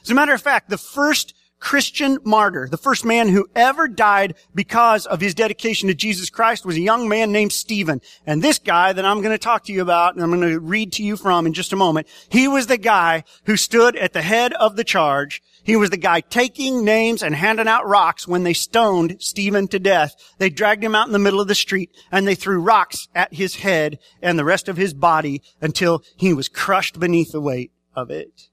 As 0.01 0.09
a 0.09 0.15
matter 0.15 0.33
of 0.33 0.41
fact, 0.41 0.69
the 0.69 0.77
first 0.77 1.33
Christian 1.59 2.19
martyr, 2.23 2.67
the 2.69 2.77
first 2.77 3.03
man 3.03 3.29
who 3.29 3.47
ever 3.55 3.87
died 3.87 4.35
because 4.53 5.05
of 5.05 5.19
his 5.19 5.33
dedication 5.33 5.87
to 5.87 5.95
Jesus 5.95 6.29
Christ 6.29 6.65
was 6.65 6.75
a 6.75 6.81
young 6.81 7.09
man 7.09 7.31
named 7.31 7.51
Stephen. 7.51 7.99
And 8.25 8.41
this 8.41 8.59
guy 8.59 8.93
that 8.93 9.05
I'm 9.05 9.21
going 9.21 9.33
to 9.33 9.39
talk 9.39 9.63
to 9.65 9.73
you 9.73 9.81
about, 9.81 10.13
and 10.13 10.23
I'm 10.23 10.29
going 10.29 10.49
to 10.49 10.59
read 10.59 10.93
to 10.93 11.03
you 11.03 11.17
from 11.17 11.47
in 11.47 11.53
just 11.53 11.73
a 11.73 11.77
moment, 11.77 12.07
he 12.29 12.47
was 12.47 12.67
the 12.67 12.77
guy 12.77 13.23
who 13.45 13.57
stood 13.57 13.95
at 13.95 14.13
the 14.13 14.21
head 14.21 14.53
of 14.53 14.75
the 14.75 14.83
charge. 14.83 15.41
He 15.67 15.75
was 15.75 15.89
the 15.89 15.97
guy 15.97 16.21
taking 16.21 16.85
names 16.85 17.21
and 17.21 17.35
handing 17.35 17.67
out 17.67 17.85
rocks 17.85 18.25
when 18.25 18.43
they 18.43 18.53
stoned 18.53 19.17
Stephen 19.19 19.67
to 19.67 19.79
death. 19.79 20.15
They 20.37 20.49
dragged 20.49 20.81
him 20.81 20.95
out 20.95 21.07
in 21.07 21.11
the 21.11 21.19
middle 21.19 21.41
of 21.41 21.49
the 21.49 21.55
street 21.55 21.91
and 22.09 22.25
they 22.25 22.35
threw 22.35 22.61
rocks 22.61 23.09
at 23.13 23.33
his 23.33 23.57
head 23.57 23.99
and 24.21 24.39
the 24.39 24.45
rest 24.45 24.69
of 24.69 24.77
his 24.77 24.93
body 24.93 25.41
until 25.59 26.03
he 26.15 26.33
was 26.33 26.47
crushed 26.47 26.97
beneath 27.01 27.33
the 27.33 27.41
weight 27.41 27.73
of 27.93 28.09
it. 28.09 28.47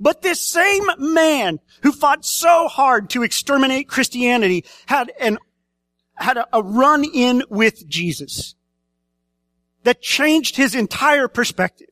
But 0.00 0.22
this 0.22 0.40
same 0.40 0.82
man 0.98 1.60
who 1.82 1.92
fought 1.92 2.24
so 2.24 2.66
hard 2.66 3.08
to 3.10 3.22
exterminate 3.22 3.86
Christianity 3.86 4.64
had 4.86 5.12
an, 5.20 5.38
had 6.16 6.38
a, 6.38 6.48
a 6.52 6.60
run 6.60 7.04
in 7.04 7.44
with 7.48 7.88
Jesus 7.88 8.56
that 9.84 10.02
changed 10.02 10.56
his 10.56 10.74
entire 10.74 11.28
perspective, 11.28 11.89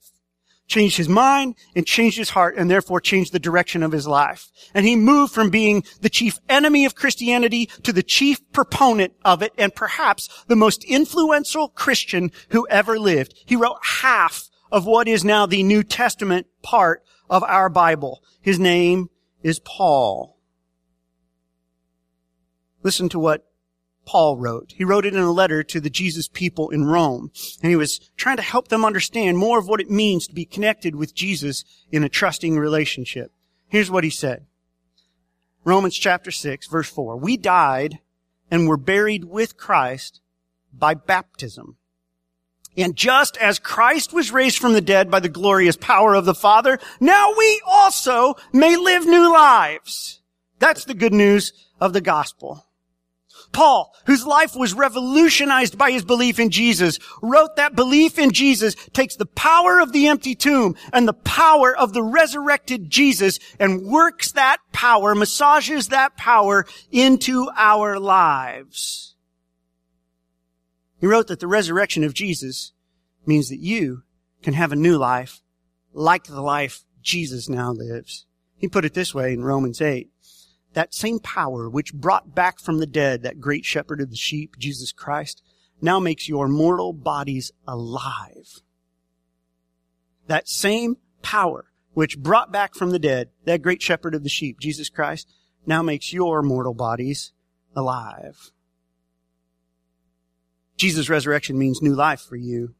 changed 0.68 0.98
his 0.98 1.08
mind 1.08 1.56
and 1.74 1.86
changed 1.86 2.18
his 2.18 2.30
heart 2.30 2.56
and 2.56 2.70
therefore 2.70 3.00
changed 3.00 3.32
the 3.32 3.38
direction 3.40 3.82
of 3.82 3.92
his 3.92 4.06
life. 4.06 4.50
And 4.74 4.86
he 4.86 4.94
moved 4.94 5.32
from 5.32 5.50
being 5.50 5.82
the 6.02 6.10
chief 6.10 6.38
enemy 6.48 6.84
of 6.84 6.94
Christianity 6.94 7.66
to 7.82 7.92
the 7.92 8.02
chief 8.02 8.38
proponent 8.52 9.14
of 9.24 9.42
it 9.42 9.52
and 9.58 9.74
perhaps 9.74 10.28
the 10.46 10.56
most 10.56 10.84
influential 10.84 11.68
Christian 11.68 12.30
who 12.50 12.68
ever 12.68 12.98
lived. 12.98 13.34
He 13.46 13.56
wrote 13.56 13.78
half 13.82 14.48
of 14.70 14.86
what 14.86 15.08
is 15.08 15.24
now 15.24 15.46
the 15.46 15.62
New 15.62 15.82
Testament 15.82 16.46
part 16.62 17.02
of 17.30 17.42
our 17.42 17.68
Bible. 17.68 18.22
His 18.40 18.58
name 18.58 19.08
is 19.42 19.58
Paul. 19.58 20.36
Listen 22.82 23.08
to 23.08 23.18
what 23.18 23.47
Paul 24.08 24.38
wrote. 24.38 24.72
He 24.76 24.84
wrote 24.84 25.04
it 25.04 25.14
in 25.14 25.20
a 25.20 25.30
letter 25.30 25.62
to 25.62 25.80
the 25.80 25.90
Jesus 25.90 26.28
people 26.28 26.70
in 26.70 26.86
Rome, 26.86 27.30
and 27.62 27.70
he 27.70 27.76
was 27.76 28.00
trying 28.16 28.38
to 28.38 28.42
help 28.42 28.68
them 28.68 28.84
understand 28.84 29.36
more 29.36 29.58
of 29.58 29.68
what 29.68 29.80
it 29.80 29.90
means 29.90 30.26
to 30.26 30.34
be 30.34 30.46
connected 30.46 30.96
with 30.96 31.14
Jesus 31.14 31.64
in 31.92 32.02
a 32.02 32.08
trusting 32.08 32.58
relationship. 32.58 33.30
Here's 33.68 33.90
what 33.90 34.04
he 34.04 34.10
said. 34.10 34.46
Romans 35.62 35.96
chapter 35.96 36.30
6 36.30 36.66
verse 36.68 36.88
4. 36.88 37.18
We 37.18 37.36
died 37.36 37.98
and 38.50 38.66
were 38.66 38.78
buried 38.78 39.24
with 39.24 39.58
Christ 39.58 40.22
by 40.72 40.94
baptism 40.94 41.76
and 42.78 42.94
just 42.94 43.36
as 43.38 43.58
Christ 43.58 44.12
was 44.12 44.30
raised 44.30 44.58
from 44.58 44.72
the 44.72 44.80
dead 44.80 45.10
by 45.10 45.18
the 45.18 45.28
glorious 45.28 45.76
power 45.76 46.14
of 46.14 46.24
the 46.24 46.34
Father, 46.34 46.78
now 47.00 47.34
we 47.36 47.60
also 47.66 48.36
may 48.52 48.76
live 48.76 49.04
new 49.04 49.32
lives. 49.32 50.22
That's 50.60 50.84
the 50.84 50.94
good 50.94 51.12
news 51.12 51.52
of 51.80 51.92
the 51.92 52.00
gospel. 52.00 52.67
Paul, 53.52 53.94
whose 54.06 54.26
life 54.26 54.54
was 54.54 54.74
revolutionized 54.74 55.78
by 55.78 55.90
his 55.90 56.04
belief 56.04 56.38
in 56.38 56.50
Jesus, 56.50 56.98
wrote 57.22 57.56
that 57.56 57.74
belief 57.74 58.18
in 58.18 58.32
Jesus 58.32 58.74
takes 58.92 59.16
the 59.16 59.26
power 59.26 59.80
of 59.80 59.92
the 59.92 60.06
empty 60.08 60.34
tomb 60.34 60.76
and 60.92 61.08
the 61.08 61.12
power 61.12 61.76
of 61.76 61.92
the 61.92 62.02
resurrected 62.02 62.90
Jesus 62.90 63.38
and 63.58 63.86
works 63.86 64.32
that 64.32 64.58
power, 64.72 65.14
massages 65.14 65.88
that 65.88 66.16
power 66.16 66.66
into 66.90 67.50
our 67.56 67.98
lives. 67.98 69.16
He 71.00 71.06
wrote 71.06 71.28
that 71.28 71.40
the 71.40 71.46
resurrection 71.46 72.04
of 72.04 72.14
Jesus 72.14 72.72
means 73.26 73.48
that 73.48 73.60
you 73.60 74.02
can 74.42 74.54
have 74.54 74.72
a 74.72 74.76
new 74.76 74.98
life 74.98 75.42
like 75.92 76.24
the 76.24 76.40
life 76.40 76.84
Jesus 77.02 77.48
now 77.48 77.72
lives. 77.72 78.26
He 78.56 78.68
put 78.68 78.84
it 78.84 78.94
this 78.94 79.14
way 79.14 79.32
in 79.32 79.44
Romans 79.44 79.80
8. 79.80 80.10
That 80.78 80.94
same 80.94 81.18
power 81.18 81.68
which 81.68 81.92
brought 81.92 82.36
back 82.36 82.60
from 82.60 82.78
the 82.78 82.86
dead 82.86 83.24
that 83.24 83.40
great 83.40 83.64
shepherd 83.64 84.00
of 84.00 84.10
the 84.10 84.16
sheep, 84.16 84.56
Jesus 84.60 84.92
Christ, 84.92 85.42
now 85.82 85.98
makes 85.98 86.28
your 86.28 86.46
mortal 86.46 86.92
bodies 86.92 87.50
alive. 87.66 88.62
That 90.28 90.48
same 90.48 90.98
power 91.20 91.64
which 91.94 92.16
brought 92.16 92.52
back 92.52 92.76
from 92.76 92.90
the 92.90 93.00
dead 93.00 93.30
that 93.44 93.60
great 93.60 93.82
shepherd 93.82 94.14
of 94.14 94.22
the 94.22 94.28
sheep, 94.28 94.60
Jesus 94.60 94.88
Christ, 94.88 95.28
now 95.66 95.82
makes 95.82 96.12
your 96.12 96.42
mortal 96.42 96.74
bodies 96.74 97.32
alive. 97.74 98.52
Jesus' 100.76 101.08
resurrection 101.08 101.58
means 101.58 101.82
new 101.82 101.96
life 101.96 102.20
for 102.20 102.36
you. 102.36 102.76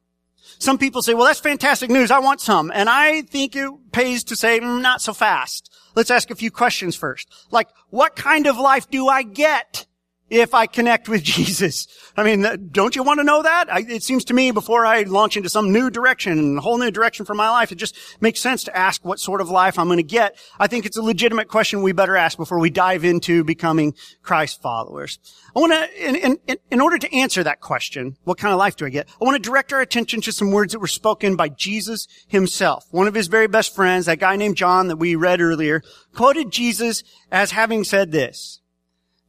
Some 0.59 0.78
people 0.78 1.02
say, 1.02 1.14
well, 1.14 1.26
that's 1.26 1.40
fantastic 1.40 1.90
news. 1.90 2.11
I 2.11 2.18
want 2.18 2.40
some. 2.40 2.71
And 2.75 2.88
I 2.88 3.23
think 3.23 3.54
it 3.54 3.71
pays 3.92 4.25
to 4.25 4.37
say, 4.37 4.61
mm, 4.61 4.80
not 4.80 5.00
so 5.00 5.12
fast. 5.12 5.73
Let's 5.95 6.11
ask 6.11 6.30
a 6.30 6.37
few 6.37 6.50
questions 6.50 6.97
first. 6.97 7.28
Like, 7.50 7.68
what 7.90 8.16
kind 8.16 8.47
of 8.47 8.57
life 8.57 8.90
do 8.90 9.09
I 9.09 9.23
get? 9.23 9.87
If 10.30 10.54
I 10.54 10.66
connect 10.66 11.08
with 11.08 11.23
Jesus. 11.38 11.87
I 12.16 12.25
mean, 12.25 12.68
don't 12.73 12.97
you 12.97 13.02
want 13.02 13.20
to 13.20 13.25
know 13.25 13.42
that? 13.42 13.73
I, 13.73 13.80
it 13.80 14.02
seems 14.02 14.25
to 14.26 14.35
me 14.35 14.50
before 14.50 14.85
I 14.85 15.02
launch 15.02 15.37
into 15.37 15.49
some 15.49 15.73
new 15.73 15.90
direction, 15.90 16.58
a 16.58 16.61
whole 16.61 16.78
new 16.78 16.90
direction 16.90 17.25
for 17.25 17.35
my 17.35 17.50
life, 17.50 17.73
it 17.73 17.76
just 17.76 17.97
makes 18.20 18.40
sense 18.40 18.64
to 18.64 18.76
ask 18.76 19.04
what 19.04 19.20
sort 19.20 19.40
of 19.40 19.49
life 19.49 19.78
I'm 19.78 19.87
going 19.87 19.99
to 19.99 20.02
get. 20.02 20.37
I 20.58 20.66
think 20.66 20.87
it's 20.87 20.97
a 20.97 21.02
legitimate 21.02 21.49
question 21.49 21.82
we 21.82 21.92
better 21.92 22.16
ask 22.16 22.37
before 22.37 22.58
we 22.58 22.70
dive 22.70 23.04
into 23.04 23.44
becoming 23.44 23.94
Christ 24.23 24.61
followers. 24.61 25.18
I 25.54 25.61
want 25.61 25.73
to, 25.73 26.08
in, 26.08 26.38
in, 26.47 26.56
in 26.70 26.80
order 26.80 26.99
to 26.99 27.14
answer 27.14 27.42
that 27.44 27.61
question, 27.61 28.16
what 28.25 28.38
kind 28.38 28.52
of 28.52 28.58
life 28.58 28.76
do 28.76 28.87
I 28.87 28.90
get? 28.90 29.08
I 29.20 29.25
want 29.25 29.42
to 29.42 29.49
direct 29.49 29.73
our 29.73 29.80
attention 29.80 30.20
to 30.23 30.32
some 30.32 30.50
words 30.50 30.73
that 30.73 30.80
were 30.80 30.87
spoken 30.87 31.37
by 31.37 31.49
Jesus 31.49 32.06
himself. 32.26 32.85
One 32.90 33.06
of 33.06 33.14
his 33.14 33.28
very 33.28 33.47
best 33.47 33.75
friends, 33.75 34.06
that 34.06 34.18
guy 34.18 34.37
named 34.37 34.56
John 34.56 34.88
that 34.88 34.97
we 34.97 35.14
read 35.14 35.40
earlier, 35.40 35.82
quoted 36.14 36.50
Jesus 36.50 37.02
as 37.30 37.52
having 37.52 37.85
said 37.85 38.12
this 38.12 38.61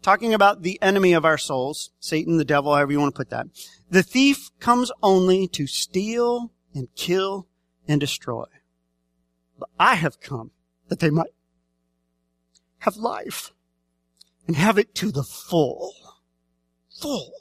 talking 0.02 0.34
about 0.34 0.62
the 0.62 0.82
enemy 0.82 1.14
of 1.14 1.26
our 1.26 1.38
souls, 1.38 1.92
Satan, 2.00 2.38
the 2.38 2.46
devil, 2.46 2.74
however 2.74 2.92
you 2.92 3.00
want 3.00 3.14
to 3.14 3.18
put 3.18 3.30
that. 3.30 3.48
The 3.90 4.04
thief 4.04 4.50
comes 4.60 4.92
only 5.02 5.48
to 5.50 5.68
steal 5.68 6.52
and 6.74 6.88
kill 6.96 7.48
and 7.88 8.00
destroy. 8.00 8.46
But 9.58 9.70
I 9.80 9.96
have 9.96 10.22
come 10.22 10.52
that 10.88 11.00
they 11.00 11.10
might 11.10 11.32
have 12.80 12.96
life 12.96 13.52
and 14.48 14.56
have 14.56 14.78
it 14.78 14.96
to 14.96 15.12
the 15.12 15.24
full. 15.24 15.94
Full. 17.02 17.32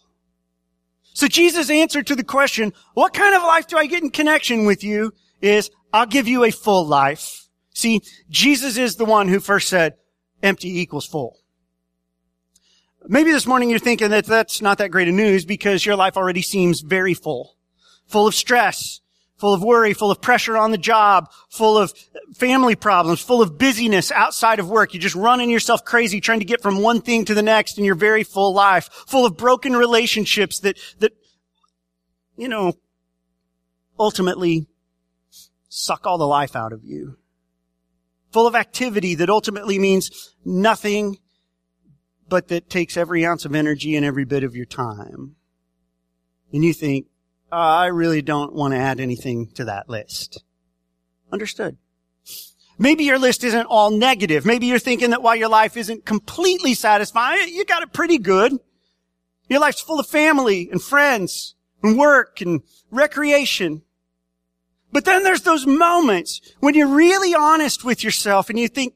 So 1.14 1.26
Jesus' 1.26 1.70
answer 1.70 2.02
to 2.02 2.14
the 2.14 2.24
question, 2.24 2.72
what 2.94 3.12
kind 3.12 3.34
of 3.34 3.42
life 3.42 3.66
do 3.66 3.76
I 3.76 3.86
get 3.86 4.02
in 4.02 4.10
connection 4.10 4.66
with 4.66 4.84
you 4.84 5.12
is, 5.40 5.70
I'll 5.92 6.06
give 6.06 6.28
you 6.28 6.44
a 6.44 6.50
full 6.50 6.86
life. 6.86 7.48
See, 7.74 8.02
Jesus 8.28 8.76
is 8.76 8.96
the 8.96 9.04
one 9.04 9.28
who 9.28 9.40
first 9.40 9.68
said, 9.68 9.94
empty 10.42 10.80
equals 10.80 11.06
full. 11.06 11.38
Maybe 13.06 13.30
this 13.30 13.46
morning 13.46 13.70
you're 13.70 13.78
thinking 13.78 14.10
that 14.10 14.26
that's 14.26 14.60
not 14.60 14.78
that 14.78 14.90
great 14.90 15.08
of 15.08 15.14
news 15.14 15.44
because 15.44 15.86
your 15.86 15.96
life 15.96 16.16
already 16.16 16.42
seems 16.42 16.80
very 16.80 17.14
full. 17.14 17.56
Full 18.06 18.26
of 18.26 18.34
stress, 18.34 19.00
full 19.36 19.54
of 19.54 19.62
worry, 19.62 19.94
full 19.94 20.10
of 20.10 20.20
pressure 20.20 20.56
on 20.56 20.72
the 20.72 20.78
job, 20.78 21.30
full 21.48 21.78
of 21.78 21.92
family 22.34 22.74
problems, 22.74 23.20
full 23.20 23.40
of 23.40 23.56
busyness 23.56 24.10
outside 24.10 24.58
of 24.58 24.68
work. 24.68 24.92
You're 24.92 25.00
just 25.00 25.14
running 25.14 25.48
yourself 25.48 25.84
crazy 25.84 26.20
trying 26.20 26.40
to 26.40 26.44
get 26.44 26.60
from 26.60 26.82
one 26.82 27.00
thing 27.00 27.24
to 27.26 27.34
the 27.34 27.42
next 27.42 27.78
in 27.78 27.84
your 27.84 27.94
very 27.94 28.24
full 28.24 28.52
life, 28.52 28.88
full 29.06 29.24
of 29.24 29.36
broken 29.36 29.74
relationships 29.74 30.60
that, 30.60 30.78
that, 30.98 31.12
you 32.36 32.48
know, 32.48 32.72
ultimately 33.98 34.66
suck 35.68 36.06
all 36.06 36.18
the 36.18 36.26
life 36.26 36.56
out 36.56 36.72
of 36.72 36.84
you. 36.84 37.16
Full 38.32 38.46
of 38.46 38.54
activity 38.54 39.14
that 39.14 39.30
ultimately 39.30 39.78
means 39.78 40.34
nothing, 40.44 41.18
but 42.28 42.48
that 42.48 42.70
takes 42.70 42.96
every 42.96 43.24
ounce 43.24 43.44
of 43.44 43.54
energy 43.54 43.96
and 43.96 44.04
every 44.04 44.24
bit 44.24 44.44
of 44.44 44.54
your 44.54 44.66
time. 44.66 45.36
And 46.52 46.64
you 46.64 46.72
think, 46.72 47.06
uh, 47.52 47.56
I 47.56 47.86
really 47.86 48.22
don't 48.22 48.54
want 48.54 48.74
to 48.74 48.78
add 48.78 49.00
anything 49.00 49.48
to 49.52 49.64
that 49.64 49.88
list. 49.88 50.42
Understood. 51.32 51.76
Maybe 52.78 53.04
your 53.04 53.18
list 53.18 53.42
isn't 53.42 53.66
all 53.66 53.90
negative. 53.90 54.46
Maybe 54.46 54.66
you're 54.66 54.78
thinking 54.78 55.10
that 55.10 55.22
while 55.22 55.34
your 55.34 55.48
life 55.48 55.76
isn't 55.76 56.04
completely 56.04 56.74
satisfying, 56.74 57.48
you 57.48 57.64
got 57.64 57.82
it 57.82 57.92
pretty 57.92 58.18
good. 58.18 58.52
Your 59.48 59.60
life's 59.60 59.80
full 59.80 59.98
of 59.98 60.06
family 60.06 60.68
and 60.70 60.80
friends 60.80 61.54
and 61.82 61.98
work 61.98 62.40
and 62.40 62.62
recreation. 62.90 63.82
But 64.92 65.04
then 65.04 65.24
there's 65.24 65.42
those 65.42 65.66
moments 65.66 66.40
when 66.60 66.74
you're 66.74 66.86
really 66.86 67.34
honest 67.34 67.84
with 67.84 68.04
yourself 68.04 68.48
and 68.48 68.58
you 68.58 68.68
think, 68.68 68.94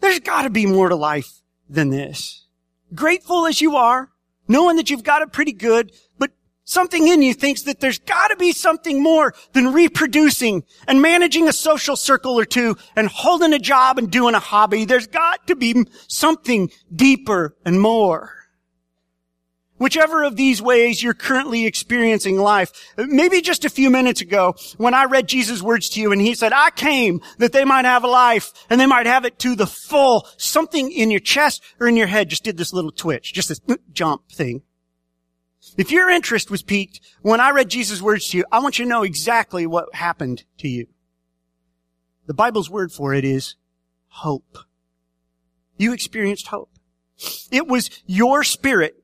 there's 0.00 0.20
gotta 0.20 0.50
be 0.50 0.66
more 0.66 0.88
to 0.88 0.96
life 0.96 1.40
than 1.74 1.90
this. 1.90 2.46
Grateful 2.94 3.46
as 3.46 3.60
you 3.60 3.76
are, 3.76 4.10
knowing 4.48 4.76
that 4.76 4.90
you've 4.90 5.04
got 5.04 5.22
it 5.22 5.32
pretty 5.32 5.52
good, 5.52 5.92
but 6.18 6.30
something 6.64 7.08
in 7.08 7.22
you 7.22 7.34
thinks 7.34 7.62
that 7.62 7.80
there's 7.80 7.98
gotta 7.98 8.36
be 8.36 8.52
something 8.52 9.02
more 9.02 9.34
than 9.52 9.72
reproducing 9.72 10.64
and 10.86 11.02
managing 11.02 11.48
a 11.48 11.52
social 11.52 11.96
circle 11.96 12.38
or 12.38 12.44
two 12.44 12.76
and 12.96 13.08
holding 13.08 13.52
a 13.52 13.58
job 13.58 13.98
and 13.98 14.10
doing 14.10 14.34
a 14.34 14.40
hobby. 14.40 14.84
There's 14.84 15.06
got 15.06 15.46
to 15.48 15.56
be 15.56 15.84
something 16.08 16.70
deeper 16.94 17.56
and 17.64 17.80
more. 17.80 18.43
Whichever 19.76 20.22
of 20.22 20.36
these 20.36 20.62
ways 20.62 21.02
you're 21.02 21.14
currently 21.14 21.66
experiencing 21.66 22.38
life. 22.38 22.70
Maybe 22.96 23.40
just 23.40 23.64
a 23.64 23.70
few 23.70 23.90
minutes 23.90 24.20
ago 24.20 24.54
when 24.76 24.94
I 24.94 25.04
read 25.04 25.26
Jesus' 25.26 25.62
words 25.62 25.88
to 25.90 26.00
you 26.00 26.12
and 26.12 26.20
he 26.20 26.34
said, 26.34 26.52
I 26.52 26.70
came 26.70 27.20
that 27.38 27.52
they 27.52 27.64
might 27.64 27.84
have 27.84 28.04
a 28.04 28.08
life 28.08 28.52
and 28.70 28.80
they 28.80 28.86
might 28.86 29.06
have 29.06 29.24
it 29.24 29.38
to 29.40 29.56
the 29.56 29.66
full. 29.66 30.28
Something 30.36 30.92
in 30.92 31.10
your 31.10 31.20
chest 31.20 31.62
or 31.80 31.88
in 31.88 31.96
your 31.96 32.06
head 32.06 32.28
just 32.28 32.44
did 32.44 32.56
this 32.56 32.72
little 32.72 32.92
twitch, 32.92 33.32
just 33.32 33.48
this 33.48 33.60
jump 33.92 34.30
thing. 34.30 34.62
If 35.76 35.90
your 35.90 36.08
interest 36.08 36.50
was 36.50 36.62
piqued 36.62 37.00
when 37.22 37.40
I 37.40 37.50
read 37.50 37.68
Jesus' 37.68 38.00
words 38.00 38.28
to 38.28 38.38
you, 38.38 38.44
I 38.52 38.60
want 38.60 38.78
you 38.78 38.84
to 38.84 38.88
know 38.88 39.02
exactly 39.02 39.66
what 39.66 39.94
happened 39.94 40.44
to 40.58 40.68
you. 40.68 40.86
The 42.26 42.34
Bible's 42.34 42.70
word 42.70 42.92
for 42.92 43.12
it 43.12 43.24
is 43.24 43.56
hope. 44.06 44.58
You 45.76 45.92
experienced 45.92 46.46
hope. 46.46 46.70
It 47.50 47.66
was 47.66 47.90
your 48.06 48.44
spirit 48.44 49.03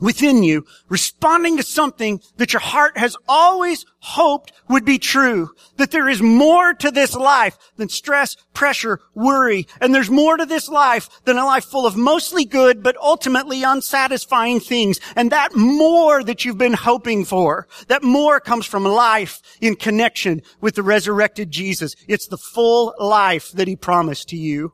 within 0.00 0.42
you, 0.42 0.64
responding 0.88 1.56
to 1.56 1.62
something 1.62 2.20
that 2.38 2.52
your 2.52 2.60
heart 2.60 2.96
has 2.98 3.16
always 3.28 3.84
hoped 4.00 4.52
would 4.68 4.84
be 4.84 4.98
true. 4.98 5.50
That 5.76 5.90
there 5.90 6.08
is 6.08 6.22
more 6.22 6.74
to 6.74 6.90
this 6.90 7.14
life 7.14 7.56
than 7.76 7.88
stress, 7.88 8.36
pressure, 8.54 9.00
worry. 9.14 9.66
And 9.80 9.94
there's 9.94 10.10
more 10.10 10.36
to 10.36 10.46
this 10.46 10.68
life 10.68 11.08
than 11.24 11.36
a 11.36 11.44
life 11.44 11.64
full 11.64 11.86
of 11.86 11.96
mostly 11.96 12.44
good, 12.44 12.82
but 12.82 12.96
ultimately 12.96 13.62
unsatisfying 13.62 14.60
things. 14.60 15.00
And 15.14 15.30
that 15.30 15.54
more 15.54 16.24
that 16.24 16.44
you've 16.44 16.58
been 16.58 16.72
hoping 16.72 17.24
for, 17.24 17.68
that 17.88 18.02
more 18.02 18.40
comes 18.40 18.66
from 18.66 18.84
life 18.84 19.42
in 19.60 19.76
connection 19.76 20.42
with 20.60 20.74
the 20.74 20.82
resurrected 20.82 21.50
Jesus. 21.50 21.94
It's 22.08 22.26
the 22.26 22.38
full 22.38 22.94
life 22.98 23.52
that 23.52 23.68
he 23.68 23.76
promised 23.76 24.28
to 24.30 24.36
you. 24.36 24.72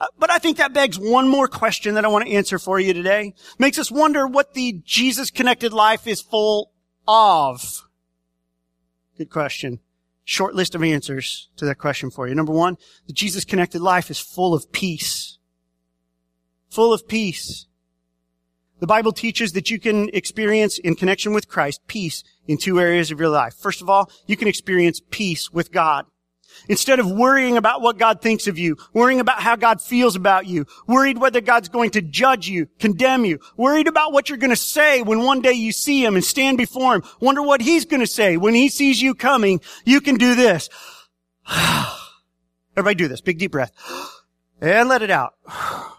Uh, 0.00 0.06
but 0.18 0.30
I 0.30 0.38
think 0.38 0.58
that 0.58 0.72
begs 0.72 0.98
one 0.98 1.28
more 1.28 1.48
question 1.48 1.94
that 1.94 2.04
I 2.04 2.08
want 2.08 2.26
to 2.26 2.32
answer 2.32 2.58
for 2.58 2.78
you 2.78 2.92
today. 2.92 3.34
Makes 3.58 3.78
us 3.78 3.90
wonder 3.90 4.26
what 4.26 4.54
the 4.54 4.80
Jesus 4.84 5.30
connected 5.30 5.72
life 5.72 6.06
is 6.06 6.20
full 6.20 6.70
of. 7.06 7.82
Good 9.16 9.30
question. 9.30 9.80
Short 10.24 10.54
list 10.54 10.74
of 10.74 10.82
answers 10.82 11.48
to 11.56 11.64
that 11.64 11.78
question 11.78 12.10
for 12.10 12.28
you. 12.28 12.34
Number 12.34 12.52
one, 12.52 12.76
the 13.06 13.12
Jesus 13.12 13.44
connected 13.44 13.80
life 13.80 14.10
is 14.10 14.20
full 14.20 14.54
of 14.54 14.70
peace. 14.70 15.38
Full 16.70 16.92
of 16.92 17.08
peace. 17.08 17.66
The 18.80 18.86
Bible 18.86 19.12
teaches 19.12 19.52
that 19.52 19.70
you 19.70 19.80
can 19.80 20.08
experience 20.10 20.78
in 20.78 20.94
connection 20.94 21.32
with 21.32 21.48
Christ 21.48 21.80
peace 21.88 22.22
in 22.46 22.58
two 22.58 22.78
areas 22.78 23.10
of 23.10 23.18
your 23.18 23.28
life. 23.28 23.54
First 23.54 23.82
of 23.82 23.90
all, 23.90 24.08
you 24.26 24.36
can 24.36 24.46
experience 24.46 25.00
peace 25.10 25.50
with 25.50 25.72
God. 25.72 26.04
Instead 26.68 26.98
of 26.98 27.10
worrying 27.10 27.56
about 27.56 27.80
what 27.80 27.98
God 27.98 28.20
thinks 28.20 28.46
of 28.46 28.58
you, 28.58 28.76
worrying 28.92 29.20
about 29.20 29.40
how 29.40 29.56
God 29.56 29.80
feels 29.80 30.16
about 30.16 30.46
you, 30.46 30.66
worried 30.86 31.18
whether 31.18 31.40
God's 31.40 31.68
going 31.68 31.90
to 31.90 32.02
judge 32.02 32.48
you, 32.48 32.66
condemn 32.78 33.24
you, 33.24 33.38
worried 33.56 33.86
about 33.86 34.12
what 34.12 34.28
you're 34.28 34.38
going 34.38 34.50
to 34.50 34.56
say 34.56 35.02
when 35.02 35.22
one 35.22 35.40
day 35.40 35.52
you 35.52 35.72
see 35.72 36.04
Him 36.04 36.14
and 36.14 36.24
stand 36.24 36.58
before 36.58 36.94
Him, 36.94 37.02
wonder 37.20 37.42
what 37.42 37.60
He's 37.60 37.84
going 37.84 38.00
to 38.00 38.06
say 38.06 38.36
when 38.36 38.54
He 38.54 38.68
sees 38.68 39.00
you 39.00 39.14
coming, 39.14 39.60
you 39.84 40.00
can 40.00 40.16
do 40.16 40.34
this. 40.34 40.68
Everybody 42.76 42.94
do 42.94 43.08
this. 43.08 43.20
Big 43.20 43.38
deep 43.38 43.52
breath. 43.52 43.72
And 44.60 44.88
let 44.88 45.02
it 45.02 45.10
out. 45.10 45.34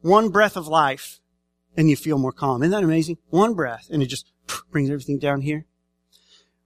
One 0.00 0.28
breath 0.28 0.56
of 0.56 0.68
life 0.68 1.20
and 1.76 1.88
you 1.88 1.96
feel 1.96 2.18
more 2.18 2.32
calm. 2.32 2.62
Isn't 2.62 2.72
that 2.72 2.84
amazing? 2.84 3.18
One 3.30 3.54
breath 3.54 3.88
and 3.90 4.02
it 4.02 4.06
just 4.06 4.30
brings 4.70 4.90
everything 4.90 5.18
down 5.18 5.40
here 5.40 5.66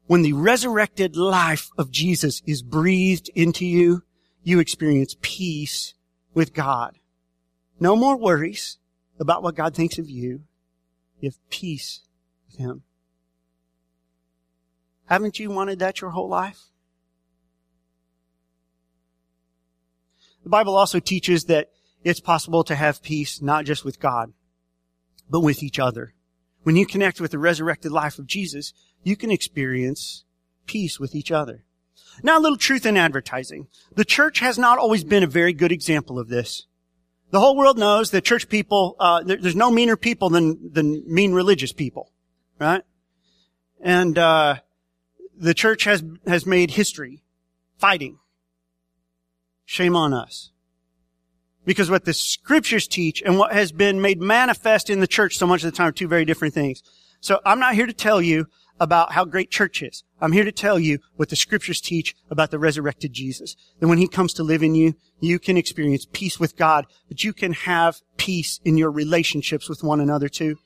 when 0.08 0.22
the 0.22 0.32
resurrected 0.32 1.16
life 1.16 1.68
of 1.76 1.90
Jesus 1.90 2.42
is 2.46 2.62
breathed 2.62 3.30
into 3.34 3.64
you, 3.64 4.02
you 4.42 4.58
experience 4.58 5.16
peace 5.20 5.92
with 6.32 6.54
God. 6.54 6.98
No 7.78 7.94
more 7.94 8.16
worries 8.16 8.78
about 9.20 9.42
what 9.42 9.54
God 9.54 9.74
thinks 9.74 9.98
of 9.98 10.08
you. 10.08 10.44
You 11.20 11.28
have 11.28 11.50
peace 11.50 12.00
with 12.46 12.56
Him. 12.56 12.82
Haven't 15.06 15.38
you 15.38 15.50
wanted 15.50 15.78
that 15.80 16.00
your 16.00 16.10
whole 16.10 16.28
life? 16.28 16.70
The 20.42 20.48
Bible 20.48 20.74
also 20.74 21.00
teaches 21.00 21.44
that 21.44 21.68
it's 22.02 22.20
possible 22.20 22.64
to 22.64 22.74
have 22.74 23.02
peace 23.02 23.42
not 23.42 23.66
just 23.66 23.84
with 23.84 24.00
God, 24.00 24.32
but 25.28 25.40
with 25.40 25.62
each 25.62 25.78
other. 25.78 26.14
When 26.62 26.76
you 26.76 26.86
connect 26.86 27.20
with 27.20 27.30
the 27.30 27.38
resurrected 27.38 27.92
life 27.92 28.18
of 28.18 28.26
Jesus, 28.26 28.72
you 29.02 29.16
can 29.16 29.30
experience 29.30 30.24
peace 30.66 31.00
with 31.00 31.14
each 31.14 31.30
other. 31.30 31.64
Now 32.22 32.38
a 32.38 32.40
little 32.40 32.58
truth 32.58 32.84
in 32.84 32.96
advertising. 32.96 33.68
The 33.94 34.04
church 34.04 34.40
has 34.40 34.58
not 34.58 34.78
always 34.78 35.04
been 35.04 35.22
a 35.22 35.28
very 35.28 35.52
good 35.52 35.72
example 35.72 36.18
of 36.18 36.28
this. 36.28 36.66
The 37.30 37.40
whole 37.40 37.56
world 37.56 37.78
knows 37.78 38.10
that 38.10 38.24
church 38.24 38.48
people, 38.48 38.96
uh, 38.98 39.22
there, 39.22 39.36
there's 39.36 39.56
no 39.56 39.70
meaner 39.70 39.96
people 39.96 40.30
than, 40.30 40.72
than 40.72 41.04
mean 41.06 41.32
religious 41.32 41.72
people, 41.72 42.10
right? 42.58 42.82
And, 43.80 44.18
uh, 44.18 44.56
the 45.36 45.54
church 45.54 45.84
has, 45.84 46.02
has 46.26 46.46
made 46.46 46.72
history 46.72 47.22
fighting. 47.76 48.18
Shame 49.64 49.94
on 49.94 50.12
us. 50.12 50.50
Because 51.64 51.90
what 51.90 52.04
the 52.04 52.14
scriptures 52.14 52.88
teach 52.88 53.22
and 53.22 53.38
what 53.38 53.52
has 53.52 53.72
been 53.72 54.00
made 54.00 54.20
manifest 54.20 54.88
in 54.90 55.00
the 55.00 55.06
church 55.06 55.36
so 55.36 55.46
much 55.46 55.62
of 55.62 55.70
the 55.70 55.76
time 55.76 55.88
are 55.88 55.92
two 55.92 56.08
very 56.08 56.24
different 56.24 56.54
things. 56.54 56.82
So 57.20 57.40
I'm 57.44 57.60
not 57.60 57.74
here 57.74 57.86
to 57.86 57.92
tell 57.92 58.22
you 58.22 58.46
about 58.80 59.12
how 59.12 59.24
great 59.24 59.50
church 59.50 59.82
is. 59.82 60.04
I'm 60.20 60.32
here 60.32 60.44
to 60.44 60.52
tell 60.52 60.78
you 60.78 60.98
what 61.16 61.28
the 61.28 61.36
scriptures 61.36 61.80
teach 61.80 62.14
about 62.30 62.50
the 62.50 62.58
resurrected 62.58 63.12
Jesus. 63.12 63.56
That 63.80 63.88
when 63.88 63.98
he 63.98 64.08
comes 64.08 64.32
to 64.34 64.42
live 64.42 64.62
in 64.62 64.74
you, 64.74 64.94
you 65.20 65.38
can 65.38 65.56
experience 65.56 66.06
peace 66.12 66.38
with 66.38 66.56
God, 66.56 66.86
but 67.08 67.24
you 67.24 67.32
can 67.32 67.52
have 67.52 68.00
peace 68.16 68.60
in 68.64 68.76
your 68.76 68.90
relationships 68.90 69.68
with 69.68 69.82
one 69.82 70.00
another 70.00 70.28
too. 70.28 70.56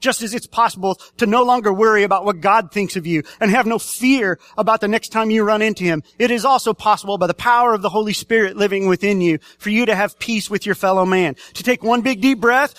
Just 0.00 0.22
as 0.22 0.34
it's 0.34 0.46
possible 0.46 0.98
to 1.16 1.26
no 1.26 1.42
longer 1.42 1.72
worry 1.72 2.02
about 2.02 2.24
what 2.24 2.40
God 2.40 2.70
thinks 2.72 2.96
of 2.96 3.06
you 3.06 3.22
and 3.40 3.50
have 3.50 3.66
no 3.66 3.78
fear 3.78 4.38
about 4.56 4.80
the 4.80 4.88
next 4.88 5.08
time 5.08 5.30
you 5.30 5.42
run 5.42 5.62
into 5.62 5.84
Him, 5.84 6.02
it 6.18 6.30
is 6.30 6.44
also 6.44 6.74
possible 6.74 7.18
by 7.18 7.26
the 7.26 7.34
power 7.34 7.74
of 7.74 7.82
the 7.82 7.88
Holy 7.88 8.12
Spirit 8.12 8.56
living 8.56 8.88
within 8.88 9.20
you 9.20 9.38
for 9.58 9.70
you 9.70 9.86
to 9.86 9.94
have 9.94 10.18
peace 10.18 10.50
with 10.50 10.66
your 10.66 10.74
fellow 10.74 11.06
man. 11.06 11.36
To 11.54 11.62
take 11.62 11.82
one 11.82 12.02
big 12.02 12.20
deep 12.20 12.40
breath 12.40 12.74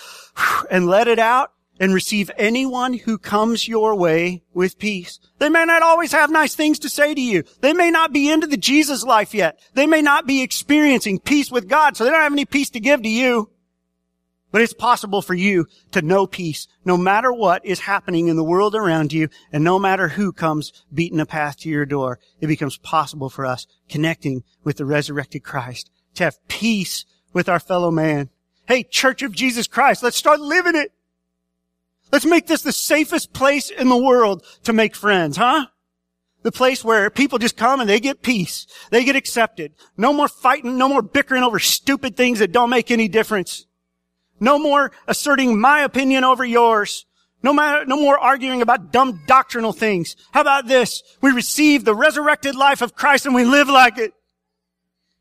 and 0.72 0.88
let 0.88 1.08
it 1.08 1.20
out 1.20 1.52
and 1.80 1.94
receive 1.94 2.32
anyone 2.38 2.94
who 2.94 3.18
comes 3.18 3.68
your 3.68 3.96
way 3.96 4.44
with 4.54 4.80
peace. 4.80 5.20
They 5.40 5.50
may 5.50 5.66
not 5.66 5.84
always 5.84 6.12
have 6.12 6.30
nice 6.30 6.56
things 6.56 6.80
to 6.80 6.90
say 6.90 7.13
to 7.13 7.22
you. 7.22 7.44
They 7.62 7.74
may 7.74 7.92
not 7.92 8.13
be 8.13 8.30
into 8.30 8.48
the 8.48 8.58
Jesus 8.58 9.04
life 9.04 9.34
yet. 9.34 9.60
They 9.74 9.86
may 9.86 10.02
not 10.02 10.26
be 10.26 10.42
experiencing 10.42 11.20
peace 11.20 11.52
with 11.52 11.68
God, 11.68 11.96
so 11.96 12.04
they 12.04 12.12
don't 12.12 12.22
have 12.22 12.32
any 12.32 12.46
peace 12.46 12.70
to 12.72 12.80
give 12.80 13.02
to 13.04 13.10
you. 13.10 13.50
But 14.52 14.62
it's 14.62 14.74
possible 14.74 15.22
for 15.22 15.34
you 15.34 15.68
to 15.92 16.02
know 16.02 16.26
peace 16.26 16.68
no 16.86 16.98
matter 16.98 17.34
what 17.34 17.66
is 17.66 17.82
happening 17.82 18.28
in 18.28 18.38
the 18.38 18.44
world 18.44 18.76
around 18.76 19.12
you 19.12 19.30
and 19.52 19.63
no 19.63 19.78
matter 19.78 20.08
who 20.08 20.32
comes 20.32 20.72
beating 20.94 21.20
a 21.20 21.26
path 21.26 21.60
to 21.60 21.70
your 21.70 21.86
door. 21.86 22.20
It 22.40 22.48
becomes 22.48 22.78
possible 22.78 23.30
for 23.30 23.46
us 23.46 23.68
connecting 23.90 24.44
with 24.63 24.78
the 24.78 24.86
resurrected 24.86 25.44
Christ 25.44 25.92
to 26.16 26.24
have 26.24 26.48
peace 26.48 27.06
with 27.34 27.50
our 27.50 27.60
fellow 27.60 27.92
man. 27.92 28.30
Hey, 28.68 28.84
Church 28.84 29.22
of 29.22 29.34
Jesus 29.34 29.68
Christ, 29.68 30.02
let's 30.02 30.18
start 30.18 30.40
living 30.40 30.76
it. 30.76 30.92
Let's 32.12 32.26
make 32.26 32.48
this 32.48 32.62
the 32.62 32.72
safest 32.72 33.34
place 33.34 33.70
in 33.70 33.89
the 33.89 33.98
world 33.98 34.46
to 34.63 34.74
make 34.74 34.96
friends, 34.96 35.38
huh? 35.38 35.67
The 36.43 36.52
place 36.52 36.84
where 36.84 37.10
people 37.10 37.39
just 37.39 37.58
come 37.58 37.82
and 37.82 37.89
they 37.89 38.00
get 38.00 38.22
peace. 38.22 38.67
They 38.89 39.04
get 39.04 39.15
accepted. 39.15 39.74
No 39.98 40.13
more 40.13 40.28
fighting, 40.28 40.78
no 40.78 40.88
more 40.88 41.02
bickering 41.02 41.43
over 41.43 41.60
stupid 41.60 42.15
things 42.15 42.39
that 42.39 42.52
don't 42.52 42.70
make 42.70 42.91
any 42.91 43.08
difference. 43.08 43.65
No 44.39 44.60
more 44.60 44.91
asserting 45.08 45.60
my 45.60 45.82
opinion 45.82 46.24
over 46.24 46.46
yours. 46.46 47.06
No 47.43 47.54
matter, 47.54 47.86
no 47.86 47.98
more 47.98 48.17
arguing 48.17 48.62
about 48.62 48.91
dumb 48.91 49.22
doctrinal 49.28 49.74
things. 49.74 50.15
How 50.32 50.41
about 50.41 50.67
this? 50.67 51.04
We 51.22 51.32
receive 51.32 51.86
the 51.86 51.96
resurrected 51.96 52.56
life 52.56 52.82
of 52.82 52.96
Christ 52.96 53.26
and 53.26 53.36
we 53.36 53.43
live 53.43 53.67
like 53.67 53.98
it. 53.98 54.13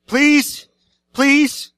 Please, 0.06 0.66
please. 1.12 1.72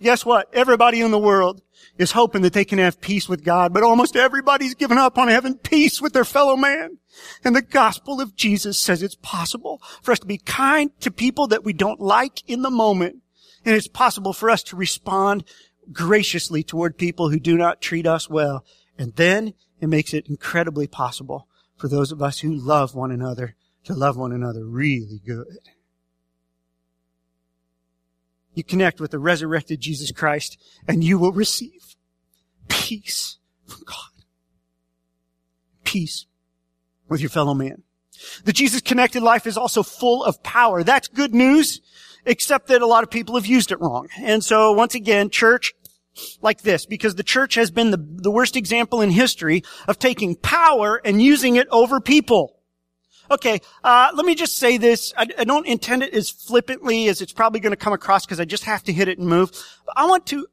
Guess 0.00 0.24
what? 0.24 0.48
Everybody 0.52 1.00
in 1.00 1.10
the 1.10 1.18
world 1.18 1.62
is 1.98 2.12
hoping 2.12 2.42
that 2.42 2.52
they 2.52 2.64
can 2.64 2.78
have 2.78 3.00
peace 3.00 3.28
with 3.28 3.44
God, 3.44 3.74
but 3.74 3.82
almost 3.82 4.16
everybody's 4.16 4.74
given 4.74 4.96
up 4.96 5.18
on 5.18 5.28
having 5.28 5.56
peace 5.56 6.00
with 6.00 6.12
their 6.12 6.24
fellow 6.24 6.56
man. 6.56 6.98
And 7.44 7.54
the 7.54 7.62
gospel 7.62 8.20
of 8.20 8.36
Jesus 8.36 8.78
says 8.78 9.02
it's 9.02 9.16
possible 9.16 9.82
for 10.02 10.12
us 10.12 10.20
to 10.20 10.26
be 10.26 10.38
kind 10.38 10.90
to 11.00 11.10
people 11.10 11.48
that 11.48 11.64
we 11.64 11.72
don't 11.72 12.00
like 12.00 12.48
in 12.48 12.62
the 12.62 12.70
moment. 12.70 13.16
And 13.64 13.74
it's 13.74 13.88
possible 13.88 14.32
for 14.32 14.48
us 14.48 14.62
to 14.64 14.76
respond 14.76 15.44
graciously 15.92 16.62
toward 16.62 16.96
people 16.96 17.30
who 17.30 17.40
do 17.40 17.56
not 17.56 17.80
treat 17.80 18.06
us 18.06 18.30
well. 18.30 18.64
And 18.96 19.14
then 19.16 19.54
it 19.80 19.88
makes 19.88 20.14
it 20.14 20.28
incredibly 20.28 20.86
possible 20.86 21.48
for 21.76 21.88
those 21.88 22.12
of 22.12 22.22
us 22.22 22.40
who 22.40 22.54
love 22.54 22.94
one 22.94 23.10
another 23.10 23.56
to 23.84 23.94
love 23.94 24.16
one 24.16 24.32
another 24.32 24.64
really 24.64 25.20
good. 25.24 25.46
You 28.58 28.64
connect 28.64 29.00
with 29.00 29.12
the 29.12 29.20
resurrected 29.20 29.78
Jesus 29.78 30.10
Christ 30.10 30.58
and 30.88 31.04
you 31.04 31.16
will 31.16 31.30
receive 31.30 31.94
peace 32.66 33.38
from 33.64 33.82
God. 33.86 34.24
Peace 35.84 36.26
with 37.08 37.20
your 37.20 37.30
fellow 37.30 37.54
man. 37.54 37.84
The 38.42 38.52
Jesus 38.52 38.80
connected 38.80 39.22
life 39.22 39.46
is 39.46 39.56
also 39.56 39.84
full 39.84 40.24
of 40.24 40.42
power. 40.42 40.82
That's 40.82 41.06
good 41.06 41.32
news, 41.32 41.80
except 42.26 42.66
that 42.66 42.82
a 42.82 42.86
lot 42.86 43.04
of 43.04 43.12
people 43.12 43.36
have 43.36 43.46
used 43.46 43.70
it 43.70 43.80
wrong. 43.80 44.08
And 44.20 44.42
so 44.42 44.72
once 44.72 44.96
again, 44.96 45.30
church, 45.30 45.72
like 46.42 46.62
this 46.62 46.84
because 46.84 47.14
the 47.14 47.22
church 47.22 47.54
has 47.54 47.70
been 47.70 47.92
the, 47.92 48.04
the 48.04 48.32
worst 48.32 48.56
example 48.56 49.00
in 49.00 49.10
history 49.10 49.62
of 49.86 50.00
taking 50.00 50.34
power 50.34 51.00
and 51.04 51.22
using 51.22 51.54
it 51.54 51.68
over 51.70 52.00
people. 52.00 52.57
Okay, 53.30 53.60
uh, 53.84 54.10
let 54.14 54.24
me 54.24 54.34
just 54.34 54.56
say 54.56 54.78
this. 54.78 55.12
I, 55.16 55.26
I, 55.38 55.44
don't 55.44 55.66
intend 55.66 56.02
it 56.02 56.14
as 56.14 56.30
flippantly 56.30 57.08
as 57.08 57.20
it's 57.20 57.32
probably 57.32 57.60
going 57.60 57.72
to 57.72 57.76
come 57.76 57.92
across 57.92 58.24
because 58.24 58.40
I 58.40 58.46
just 58.46 58.64
have 58.64 58.82
to 58.84 58.92
hit 58.92 59.08
it 59.08 59.18
and 59.18 59.28
move. 59.28 59.50
But 59.84 59.98
I 59.98 60.06
want 60.06 60.26
to, 60.28 60.46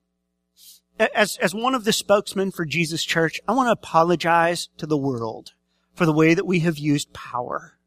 as, 1.00 1.38
as 1.38 1.56
one 1.56 1.74
of 1.74 1.86
the 1.86 1.94
spokesmen 1.94 2.52
for 2.52 2.66
Jesus 2.66 3.04
Church, 3.06 3.40
I 3.48 3.54
want 3.54 3.68
to 3.68 3.72
apologize 3.72 4.68
to 4.78 4.86
the 4.86 4.98
world 4.98 5.54
for 5.94 6.06
the 6.06 6.12
way 6.12 6.34
that 6.34 6.46
we 6.46 6.60
have 6.60 6.78
used 6.78 7.14
power. 7.14 7.78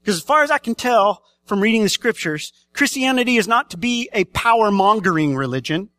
Because 0.00 0.18
as 0.18 0.22
far 0.22 0.44
as 0.44 0.52
I 0.52 0.58
can 0.58 0.76
tell 0.76 1.24
from 1.44 1.60
reading 1.60 1.82
the 1.82 1.88
scriptures, 1.88 2.52
Christianity 2.74 3.36
is 3.36 3.48
not 3.48 3.70
to 3.70 3.76
be 3.76 4.08
a 4.12 4.24
power 4.24 4.70
mongering 4.70 5.34
religion. 5.34 5.90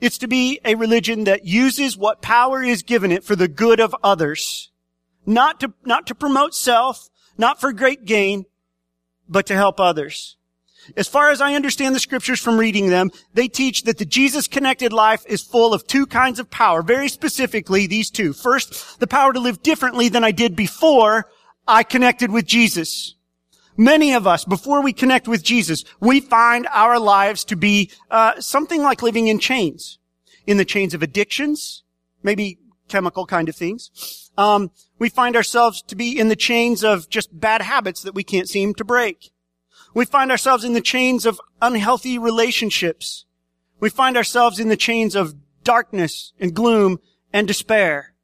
It's 0.00 0.18
to 0.18 0.28
be 0.28 0.58
a 0.64 0.74
religion 0.74 1.24
that 1.24 1.44
uses 1.44 1.98
what 1.98 2.22
power 2.22 2.62
is 2.62 2.82
given 2.82 3.12
it 3.12 3.24
for 3.24 3.36
the 3.36 3.48
good 3.48 3.78
of 3.78 3.94
others. 4.02 4.70
Not 5.26 5.60
to, 5.60 5.72
not 5.84 6.06
to 6.08 6.14
promote 6.14 6.54
self, 6.54 7.08
not 7.36 7.60
for 7.60 7.72
great 7.72 8.04
gain, 8.04 8.46
but 9.28 9.46
to 9.46 9.54
help 9.54 9.78
others. 9.78 10.36
As 10.96 11.06
far 11.06 11.30
as 11.30 11.40
I 11.40 11.54
understand 11.54 11.94
the 11.94 12.00
scriptures 12.00 12.40
from 12.40 12.58
reading 12.58 12.88
them, 12.88 13.10
they 13.34 13.48
teach 13.48 13.82
that 13.84 13.98
the 13.98 14.04
Jesus 14.04 14.48
connected 14.48 14.92
life 14.92 15.24
is 15.26 15.42
full 15.42 15.72
of 15.74 15.86
two 15.86 16.06
kinds 16.06 16.38
of 16.38 16.50
power. 16.50 16.82
Very 16.82 17.08
specifically, 17.08 17.86
these 17.86 18.10
two. 18.10 18.32
First, 18.32 18.98
the 18.98 19.06
power 19.06 19.32
to 19.32 19.40
live 19.40 19.62
differently 19.62 20.08
than 20.08 20.24
I 20.24 20.32
did 20.32 20.56
before 20.56 21.30
I 21.68 21.82
connected 21.82 22.30
with 22.30 22.46
Jesus. 22.46 23.14
Many 23.76 24.14
of 24.14 24.26
us, 24.26 24.44
before 24.44 24.82
we 24.82 24.92
connect 24.92 25.28
with 25.28 25.42
Jesus, 25.42 25.84
we 26.00 26.20
find 26.20 26.66
our 26.70 26.98
lives 26.98 27.44
to 27.44 27.56
be 27.56 27.90
uh, 28.10 28.40
something 28.40 28.82
like 28.82 29.02
living 29.02 29.28
in 29.28 29.38
chains, 29.38 29.98
in 30.46 30.56
the 30.56 30.64
chains 30.64 30.92
of 30.92 31.02
addictions, 31.02 31.82
maybe 32.22 32.58
chemical 32.88 33.26
kind 33.26 33.48
of 33.48 33.56
things. 33.56 34.29
Um, 34.40 34.70
we 34.98 35.10
find 35.10 35.36
ourselves 35.36 35.82
to 35.82 35.94
be 35.94 36.18
in 36.18 36.28
the 36.28 36.34
chains 36.34 36.82
of 36.82 37.10
just 37.10 37.38
bad 37.38 37.60
habits 37.60 38.00
that 38.00 38.14
we 38.14 38.24
can't 38.24 38.48
seem 38.48 38.72
to 38.76 38.84
break. 38.84 39.32
We 39.92 40.06
find 40.06 40.30
ourselves 40.30 40.64
in 40.64 40.72
the 40.72 40.80
chains 40.80 41.26
of 41.26 41.38
unhealthy 41.60 42.16
relationships. 42.16 43.26
We 43.80 43.90
find 43.90 44.16
ourselves 44.16 44.58
in 44.58 44.70
the 44.70 44.78
chains 44.78 45.14
of 45.14 45.34
darkness 45.62 46.32
and 46.40 46.54
gloom 46.54 47.00
and 47.34 47.46
despair 47.46 48.14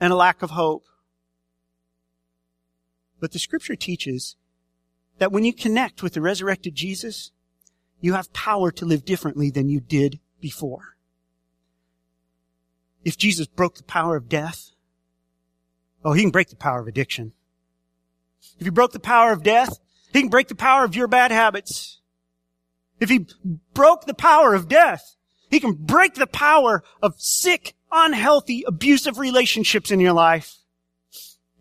and 0.00 0.12
a 0.12 0.16
lack 0.16 0.42
of 0.42 0.50
hope. 0.50 0.84
But 3.18 3.32
the 3.32 3.40
scripture 3.40 3.74
teaches 3.74 4.36
that 5.18 5.32
when 5.32 5.42
you 5.42 5.52
connect 5.52 6.04
with 6.04 6.12
the 6.12 6.20
resurrected 6.20 6.76
Jesus, 6.76 7.32
you 8.00 8.12
have 8.12 8.32
power 8.32 8.70
to 8.70 8.84
live 8.84 9.04
differently 9.04 9.50
than 9.50 9.68
you 9.68 9.80
did 9.80 10.20
before. 10.40 10.96
If 13.02 13.18
Jesus 13.18 13.48
broke 13.48 13.74
the 13.74 13.82
power 13.82 14.14
of 14.14 14.28
death, 14.28 14.70
oh, 16.04 16.12
he 16.12 16.22
can 16.22 16.30
break 16.30 16.48
the 16.48 16.56
power 16.56 16.80
of 16.80 16.86
addiction. 16.86 17.32
If 18.58 18.66
he 18.66 18.70
broke 18.70 18.92
the 18.92 19.00
power 19.00 19.32
of 19.32 19.42
death, 19.42 19.78
he 20.12 20.20
can 20.20 20.28
break 20.28 20.48
the 20.48 20.54
power 20.54 20.84
of 20.84 20.94
your 20.94 21.08
bad 21.08 21.32
habits. 21.32 22.00
If 23.00 23.08
he 23.08 23.26
broke 23.72 24.06
the 24.06 24.14
power 24.14 24.54
of 24.54 24.68
death, 24.68 25.16
he 25.50 25.60
can 25.60 25.74
break 25.74 26.14
the 26.14 26.26
power 26.26 26.82
of 27.02 27.20
sick, 27.20 27.74
unhealthy, 27.90 28.64
abusive 28.66 29.18
relationships 29.18 29.90
in 29.90 30.00
your 30.00 30.12
life. 30.12 30.56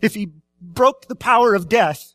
If 0.01 0.15
he 0.15 0.31
broke 0.61 1.07
the 1.07 1.15
power 1.15 1.55
of 1.55 1.69
death, 1.69 2.13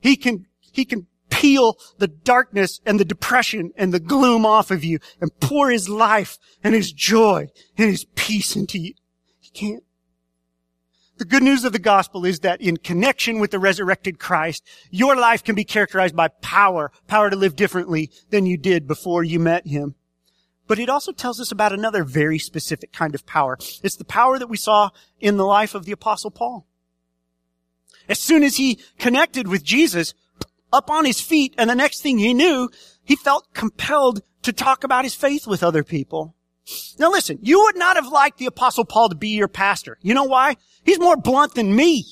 he 0.00 0.16
can, 0.16 0.46
he 0.60 0.84
can 0.84 1.06
peel 1.30 1.78
the 1.98 2.08
darkness 2.08 2.80
and 2.84 3.00
the 3.00 3.04
depression 3.04 3.72
and 3.76 3.92
the 3.92 4.00
gloom 4.00 4.44
off 4.44 4.70
of 4.70 4.84
you 4.84 4.98
and 5.20 5.30
pour 5.40 5.70
his 5.70 5.88
life 5.88 6.38
and 6.62 6.74
his 6.74 6.92
joy 6.92 7.48
and 7.78 7.90
his 7.90 8.04
peace 8.14 8.54
into 8.54 8.78
you. 8.78 8.94
He 9.40 9.50
can't. 9.50 9.82
The 11.18 11.24
good 11.24 11.42
news 11.42 11.64
of 11.64 11.72
the 11.72 11.78
gospel 11.78 12.24
is 12.24 12.40
that 12.40 12.60
in 12.60 12.78
connection 12.78 13.38
with 13.38 13.50
the 13.50 13.58
resurrected 13.58 14.18
Christ, 14.18 14.64
your 14.90 15.14
life 15.14 15.44
can 15.44 15.54
be 15.54 15.64
characterized 15.64 16.16
by 16.16 16.28
power, 16.28 16.90
power 17.06 17.30
to 17.30 17.36
live 17.36 17.54
differently 17.54 18.10
than 18.30 18.46
you 18.46 18.56
did 18.56 18.88
before 18.88 19.22
you 19.22 19.38
met 19.38 19.66
him. 19.66 19.94
But 20.66 20.78
it 20.78 20.88
also 20.88 21.12
tells 21.12 21.38
us 21.38 21.52
about 21.52 21.72
another 21.72 22.02
very 22.02 22.38
specific 22.38 22.92
kind 22.92 23.14
of 23.14 23.26
power. 23.26 23.58
It's 23.82 23.96
the 23.96 24.04
power 24.04 24.38
that 24.38 24.48
we 24.48 24.56
saw 24.56 24.90
in 25.20 25.36
the 25.36 25.44
life 25.44 25.74
of 25.74 25.84
the 25.84 25.92
apostle 25.92 26.30
Paul. 26.30 26.66
As 28.08 28.18
soon 28.18 28.42
as 28.42 28.56
he 28.56 28.80
connected 28.98 29.48
with 29.48 29.62
Jesus, 29.62 30.14
up 30.72 30.90
on 30.90 31.04
his 31.04 31.20
feet, 31.20 31.54
and 31.58 31.68
the 31.68 31.74
next 31.74 32.00
thing 32.00 32.18
he 32.18 32.32
knew, 32.32 32.70
he 33.04 33.16
felt 33.16 33.52
compelled 33.52 34.22
to 34.42 34.52
talk 34.52 34.82
about 34.82 35.04
his 35.04 35.14
faith 35.14 35.46
with 35.46 35.62
other 35.62 35.84
people. 35.84 36.34
Now 36.98 37.10
listen, 37.10 37.38
you 37.42 37.60
would 37.62 37.76
not 37.76 37.96
have 37.96 38.06
liked 38.06 38.38
the 38.38 38.46
apostle 38.46 38.84
Paul 38.84 39.08
to 39.08 39.14
be 39.14 39.30
your 39.30 39.48
pastor. 39.48 39.98
You 40.02 40.14
know 40.14 40.24
why? 40.24 40.56
He's 40.84 41.00
more 41.00 41.16
blunt 41.16 41.54
than 41.54 41.74
me. 41.74 42.04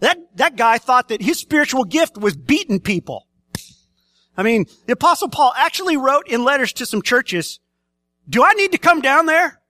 That, 0.00 0.18
that 0.36 0.56
guy 0.56 0.78
thought 0.78 1.08
that 1.08 1.22
his 1.22 1.38
spiritual 1.38 1.84
gift 1.84 2.18
was 2.18 2.36
beating 2.36 2.80
people. 2.80 3.26
I 4.36 4.42
mean, 4.42 4.66
the 4.86 4.92
apostle 4.92 5.28
Paul 5.28 5.52
actually 5.56 5.96
wrote 5.96 6.28
in 6.28 6.44
letters 6.44 6.72
to 6.74 6.86
some 6.86 7.02
churches, 7.02 7.60
do 8.28 8.44
I 8.44 8.52
need 8.52 8.72
to 8.72 8.78
come 8.78 9.00
down 9.00 9.26
there? 9.26 9.60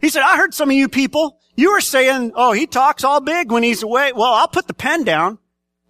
He 0.00 0.08
said, 0.08 0.22
I 0.22 0.36
heard 0.36 0.54
some 0.54 0.70
of 0.70 0.76
you 0.76 0.88
people, 0.88 1.40
you 1.56 1.72
were 1.72 1.80
saying, 1.80 2.32
oh, 2.34 2.52
he 2.52 2.66
talks 2.66 3.04
all 3.04 3.20
big 3.20 3.50
when 3.50 3.62
he's 3.62 3.82
away. 3.82 4.12
Well, 4.12 4.32
I'll 4.32 4.48
put 4.48 4.66
the 4.66 4.74
pen 4.74 5.04
down. 5.04 5.38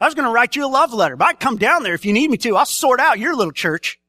I 0.01 0.07
was 0.07 0.15
going 0.15 0.27
to 0.27 0.33
write 0.33 0.57
you 0.57 0.67
a 0.67 0.69
love 0.69 0.93
letter, 0.93 1.17
but 1.17 1.29
I'd 1.29 1.41
come 1.41 1.59
down 1.59 1.83
there 1.83 1.95
if 1.95 2.05
you 2.05 2.13
need 2.13 2.31
me 2.31 2.37
to. 2.39 2.57
I'll 2.57 2.67
sort 2.67 3.01
out 3.01 3.19
your 3.19 3.37
little 3.37 3.53
church. 3.53 4.00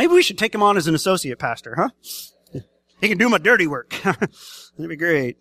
Maybe 0.00 0.14
we 0.14 0.22
should 0.22 0.38
take 0.38 0.54
him 0.54 0.62
on 0.62 0.78
as 0.78 0.86
an 0.86 0.94
associate 0.94 1.38
pastor, 1.38 1.74
huh? 1.76 1.90
He 3.02 3.08
can 3.08 3.18
do 3.18 3.28
my 3.28 3.36
dirty 3.36 3.66
work. 3.66 3.90
That'd 4.02 4.88
be 4.88 4.96
great. 4.96 5.36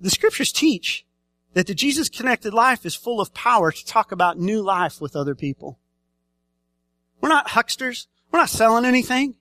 The 0.00 0.08
scriptures 0.08 0.50
teach 0.50 1.04
that 1.52 1.66
the 1.66 1.74
Jesus 1.74 2.08
connected 2.08 2.54
life 2.54 2.86
is 2.86 2.94
full 2.94 3.20
of 3.20 3.34
power 3.34 3.70
to 3.70 3.84
talk 3.84 4.12
about 4.12 4.38
new 4.38 4.62
life 4.62 4.98
with 4.98 5.14
other 5.14 5.34
people. 5.34 5.78
We're 7.20 7.28
not 7.28 7.48
hucksters. 7.48 8.06
We're 8.32 8.38
not 8.38 8.48
selling 8.48 8.86
anything. 8.86 9.34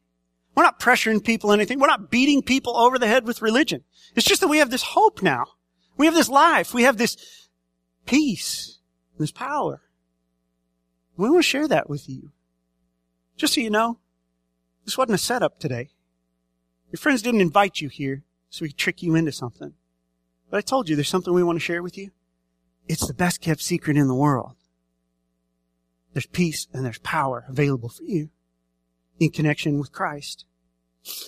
We're 0.53 0.63
not 0.63 0.77
pressuring 0.77 1.23
people 1.23 1.53
anything. 1.53 1.79
We're 1.79 1.87
not 1.87 2.11
beating 2.11 2.41
people 2.41 2.75
over 2.75 2.99
the 2.99 3.07
head 3.07 3.25
with 3.25 3.41
religion. 3.41 3.85
It's 4.17 4.27
just 4.27 4.41
that 4.41 4.49
we 4.49 4.57
have 4.57 4.69
this 4.69 4.83
hope 4.83 5.21
now. 5.21 5.45
We 5.95 6.07
have 6.07 6.15
this 6.15 6.27
life. 6.27 6.73
We 6.73 6.83
have 6.83 6.97
this 6.97 7.15
peace, 8.05 8.79
this 9.17 9.31
power. 9.31 9.81
We 11.15 11.29
want 11.29 11.39
to 11.39 11.49
share 11.49 11.69
that 11.69 11.89
with 11.89 12.09
you. 12.09 12.33
Just 13.37 13.53
so 13.53 13.61
you 13.61 13.69
know, 13.69 13.99
this 14.85 14.97
wasn't 14.97 15.15
a 15.15 15.19
setup 15.19 15.59
today. 15.59 15.89
Your 16.91 16.97
friends 16.97 17.21
didn't 17.21 17.41
invite 17.41 17.81
you 17.81 17.89
here 17.89 18.23
so 18.49 18.63
we 18.63 18.69
could 18.69 18.77
trick 18.77 19.03
you 19.03 19.15
into 19.15 19.31
something. 19.31 19.73
But 20.49 20.57
I 20.57 20.61
told 20.61 20.87
you 20.87 20.95
there's 20.95 21.09
something 21.09 21.33
we 21.33 21.43
want 21.43 21.57
to 21.57 21.63
share 21.63 21.83
with 21.83 21.97
you. 21.97 22.11
It's 22.87 23.05
the 23.05 23.13
best 23.13 23.41
kept 23.41 23.61
secret 23.61 23.97
in 23.97 24.07
the 24.07 24.15
world. 24.15 24.55
There's 26.13 26.25
peace 26.25 26.67
and 26.73 26.85
there's 26.85 26.99
power 26.99 27.45
available 27.47 27.89
for 27.89 28.03
you 28.03 28.29
in 29.19 29.29
connection 29.29 29.77
with 29.79 29.91
Christ. 29.91 30.45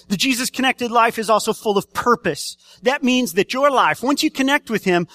The 0.07 0.17
Jesus 0.17 0.49
connected 0.49 0.91
life 0.91 1.19
is 1.19 1.29
also 1.29 1.53
full 1.53 1.77
of 1.77 1.93
purpose. 1.93 2.57
That 2.81 3.03
means 3.03 3.33
that 3.33 3.53
your 3.53 3.69
life, 3.69 4.01
once 4.01 4.23
you 4.23 4.31
connect 4.31 4.69
with 4.69 4.83
Him, 4.83 5.07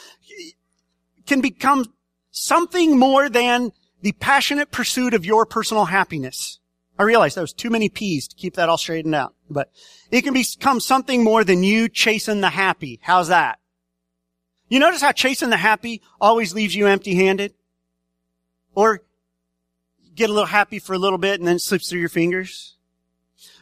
can 1.26 1.40
become 1.40 1.92
something 2.30 2.98
more 2.98 3.28
than 3.28 3.72
the 4.02 4.12
passionate 4.12 4.70
pursuit 4.70 5.14
of 5.14 5.24
your 5.24 5.46
personal 5.46 5.86
happiness. 5.86 6.60
I 6.98 7.02
realize 7.02 7.34
that 7.34 7.40
was 7.40 7.52
too 7.52 7.70
many 7.70 7.88
P's 7.88 8.28
to 8.28 8.36
keep 8.36 8.54
that 8.54 8.68
all 8.68 8.78
straightened 8.78 9.14
out, 9.14 9.34
but 9.50 9.70
it 10.10 10.22
can 10.22 10.32
become 10.32 10.78
something 10.78 11.24
more 11.24 11.42
than 11.42 11.62
you 11.62 11.88
chasing 11.88 12.40
the 12.40 12.50
happy. 12.50 13.00
How's 13.02 13.28
that? 13.28 13.58
You 14.68 14.78
notice 14.78 15.02
how 15.02 15.12
chasing 15.12 15.50
the 15.50 15.56
happy 15.56 16.02
always 16.20 16.54
leaves 16.54 16.74
you 16.74 16.86
empty 16.86 17.14
handed? 17.14 17.54
Or 18.74 19.02
get 20.14 20.30
a 20.30 20.32
little 20.32 20.46
happy 20.46 20.78
for 20.78 20.94
a 20.94 20.98
little 20.98 21.18
bit 21.18 21.40
and 21.40 21.46
then 21.46 21.58
slips 21.58 21.88
through 21.88 22.00
your 22.00 22.08
fingers? 22.08 22.76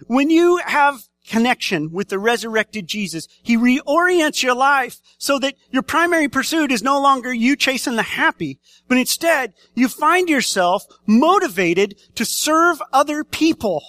When 0.07 0.31
you 0.31 0.59
have 0.59 1.09
connection 1.26 1.92
with 1.92 2.08
the 2.08 2.18
resurrected 2.18 2.87
Jesus. 2.87 3.28
He 3.42 3.56
reorients 3.56 4.42
your 4.42 4.54
life 4.54 5.00
so 5.18 5.38
that 5.38 5.54
your 5.70 5.82
primary 5.82 6.28
pursuit 6.28 6.72
is 6.72 6.82
no 6.82 7.00
longer 7.00 7.32
you 7.32 7.56
chasing 7.56 7.96
the 7.96 8.02
happy, 8.02 8.58
but 8.88 8.98
instead 8.98 9.54
you 9.74 9.88
find 9.88 10.28
yourself 10.28 10.85
motivated 11.06 11.96
to 12.14 12.24
serve 12.24 12.82
other 12.92 13.24
people. 13.24 13.82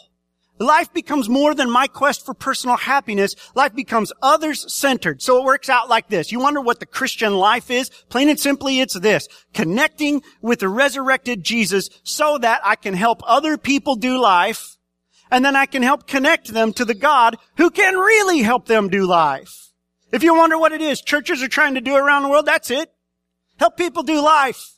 Life 0.59 0.93
becomes 0.93 1.27
more 1.27 1.55
than 1.55 1.69
my 1.69 1.87
quest 1.87 2.25
for 2.25 2.33
personal 2.33 2.77
happiness. 2.77 3.35
Life 3.55 3.73
becomes 3.73 4.13
others 4.21 4.71
centered. 4.73 5.21
So 5.21 5.39
it 5.39 5.45
works 5.45 5.67
out 5.67 5.89
like 5.89 6.09
this. 6.09 6.31
You 6.31 6.39
wonder 6.39 6.61
what 6.61 6.79
the 6.79 6.85
Christian 6.85 7.33
life 7.33 7.71
is? 7.71 7.89
Plain 8.09 8.29
and 8.29 8.39
simply, 8.39 8.79
it's 8.79 8.93
this. 8.93 9.27
Connecting 9.53 10.21
with 10.41 10.59
the 10.59 10.69
resurrected 10.69 11.43
Jesus 11.43 11.89
so 12.03 12.37
that 12.37 12.61
I 12.63 12.75
can 12.75 12.93
help 12.93 13.21
other 13.25 13.57
people 13.57 13.95
do 13.95 14.21
life 14.21 14.77
and 15.31 15.43
then 15.43 15.55
I 15.55 15.65
can 15.65 15.83
help 15.83 16.07
connect 16.07 16.49
them 16.49 16.73
to 16.73 16.85
the 16.85 16.93
God 16.93 17.37
who 17.57 17.69
can 17.69 17.95
really 17.95 18.41
help 18.41 18.67
them 18.67 18.89
do 18.89 19.05
life. 19.05 19.71
If 20.11 20.23
you 20.23 20.35
wonder 20.35 20.57
what 20.57 20.71
it 20.71 20.81
is 20.81 21.01
churches 21.01 21.41
are 21.41 21.47
trying 21.47 21.75
to 21.75 21.81
do 21.81 21.95
around 21.95 22.23
the 22.23 22.29
world, 22.29 22.45
that's 22.45 22.69
it. 22.69 22.91
Help 23.57 23.77
people 23.77 24.03
do 24.03 24.21
life. 24.21 24.73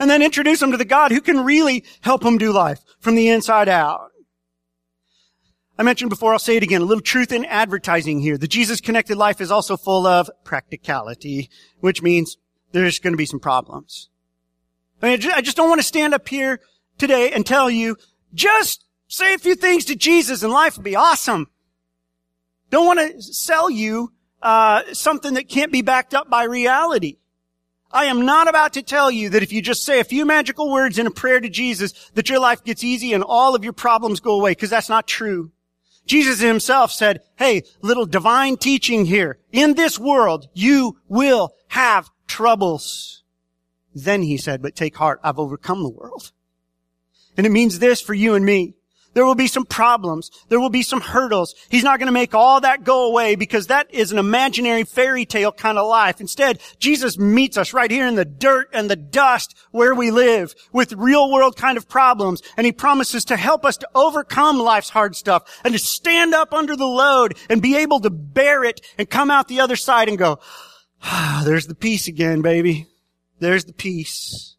And 0.00 0.08
then 0.08 0.22
introduce 0.22 0.60
them 0.60 0.70
to 0.70 0.76
the 0.76 0.84
God 0.84 1.10
who 1.10 1.20
can 1.20 1.44
really 1.44 1.84
help 2.02 2.22
them 2.22 2.38
do 2.38 2.52
life 2.52 2.80
from 3.00 3.16
the 3.16 3.28
inside 3.28 3.68
out. 3.68 4.12
I 5.78 5.82
mentioned 5.84 6.10
before, 6.10 6.32
I'll 6.32 6.38
say 6.38 6.56
it 6.56 6.62
again, 6.62 6.82
a 6.82 6.84
little 6.84 7.02
truth 7.02 7.30
in 7.30 7.44
advertising 7.44 8.20
here. 8.20 8.36
The 8.36 8.48
Jesus 8.48 8.80
connected 8.80 9.16
life 9.16 9.40
is 9.40 9.50
also 9.50 9.76
full 9.76 10.06
of 10.06 10.28
practicality, 10.42 11.50
which 11.80 12.02
means 12.02 12.36
there's 12.72 12.98
going 12.98 13.12
to 13.12 13.18
be 13.18 13.26
some 13.26 13.38
problems. 13.38 14.08
I, 15.00 15.16
mean, 15.16 15.30
I 15.32 15.40
just 15.40 15.56
don't 15.56 15.68
want 15.68 15.80
to 15.80 15.86
stand 15.86 16.14
up 16.14 16.28
here 16.28 16.60
today 16.98 17.30
and 17.30 17.46
tell 17.46 17.70
you, 17.70 17.96
just 18.34 18.84
Say 19.08 19.34
a 19.34 19.38
few 19.38 19.54
things 19.54 19.86
to 19.86 19.96
Jesus 19.96 20.42
and 20.42 20.52
life 20.52 20.76
will 20.76 20.84
be 20.84 20.96
awesome. 20.96 21.48
Don't 22.70 22.86
want 22.86 23.00
to 23.00 23.22
sell 23.22 23.70
you 23.70 24.12
uh, 24.42 24.82
something 24.92 25.34
that 25.34 25.48
can't 25.48 25.72
be 25.72 25.82
backed 25.82 26.14
up 26.14 26.28
by 26.28 26.44
reality. 26.44 27.16
I 27.90 28.04
am 28.04 28.26
not 28.26 28.48
about 28.48 28.74
to 28.74 28.82
tell 28.82 29.10
you 29.10 29.30
that 29.30 29.42
if 29.42 29.50
you 29.50 29.62
just 29.62 29.82
say 29.82 29.98
a 29.98 30.04
few 30.04 30.26
magical 30.26 30.70
words 30.70 30.98
in 30.98 31.06
a 31.06 31.10
prayer 31.10 31.40
to 31.40 31.48
Jesus, 31.48 32.10
that 32.14 32.28
your 32.28 32.38
life 32.38 32.62
gets 32.62 32.84
easy 32.84 33.14
and 33.14 33.24
all 33.24 33.54
of 33.54 33.64
your 33.64 33.72
problems 33.72 34.20
go 34.20 34.38
away, 34.38 34.52
because 34.52 34.68
that's 34.68 34.90
not 34.90 35.06
true. 35.06 35.52
Jesus 36.04 36.38
himself 36.40 36.92
said, 36.92 37.20
hey, 37.36 37.62
little 37.80 38.04
divine 38.04 38.58
teaching 38.58 39.06
here. 39.06 39.38
In 39.52 39.74
this 39.74 39.98
world, 39.98 40.48
you 40.52 40.98
will 41.08 41.54
have 41.68 42.10
troubles. 42.26 43.24
Then 43.94 44.22
he 44.22 44.36
said, 44.36 44.60
but 44.60 44.76
take 44.76 44.96
heart, 44.96 45.20
I've 45.24 45.38
overcome 45.38 45.82
the 45.82 45.88
world. 45.88 46.30
And 47.38 47.46
it 47.46 47.50
means 47.50 47.78
this 47.78 48.02
for 48.02 48.14
you 48.14 48.34
and 48.34 48.44
me. 48.44 48.74
There 49.18 49.26
will 49.26 49.34
be 49.34 49.48
some 49.48 49.64
problems. 49.64 50.30
There 50.48 50.60
will 50.60 50.70
be 50.70 50.84
some 50.84 51.00
hurdles. 51.00 51.56
He's 51.70 51.82
not 51.82 51.98
going 51.98 52.06
to 52.06 52.12
make 52.12 52.36
all 52.36 52.60
that 52.60 52.84
go 52.84 53.08
away 53.08 53.34
because 53.34 53.66
that 53.66 53.92
is 53.92 54.12
an 54.12 54.18
imaginary 54.18 54.84
fairy 54.84 55.26
tale 55.26 55.50
kind 55.50 55.76
of 55.76 55.88
life. 55.88 56.20
Instead, 56.20 56.60
Jesus 56.78 57.18
meets 57.18 57.56
us 57.56 57.72
right 57.72 57.90
here 57.90 58.06
in 58.06 58.14
the 58.14 58.24
dirt 58.24 58.68
and 58.72 58.88
the 58.88 58.94
dust 58.94 59.56
where 59.72 59.92
we 59.92 60.12
live 60.12 60.54
with 60.70 60.92
real 60.92 61.32
world 61.32 61.56
kind 61.56 61.76
of 61.76 61.88
problems. 61.88 62.42
And 62.56 62.64
he 62.64 62.70
promises 62.70 63.24
to 63.24 63.36
help 63.36 63.64
us 63.64 63.76
to 63.78 63.88
overcome 63.92 64.60
life's 64.60 64.90
hard 64.90 65.16
stuff 65.16 65.42
and 65.64 65.74
to 65.74 65.80
stand 65.80 66.32
up 66.32 66.54
under 66.54 66.76
the 66.76 66.86
load 66.86 67.36
and 67.50 67.60
be 67.60 67.74
able 67.74 67.98
to 67.98 68.10
bear 68.10 68.62
it 68.62 68.80
and 68.98 69.10
come 69.10 69.32
out 69.32 69.48
the 69.48 69.58
other 69.58 69.74
side 69.74 70.08
and 70.08 70.16
go, 70.16 70.38
ah, 71.02 71.42
there's 71.44 71.66
the 71.66 71.74
peace 71.74 72.06
again, 72.06 72.40
baby. 72.40 72.86
There's 73.40 73.64
the 73.64 73.72
peace. 73.72 74.54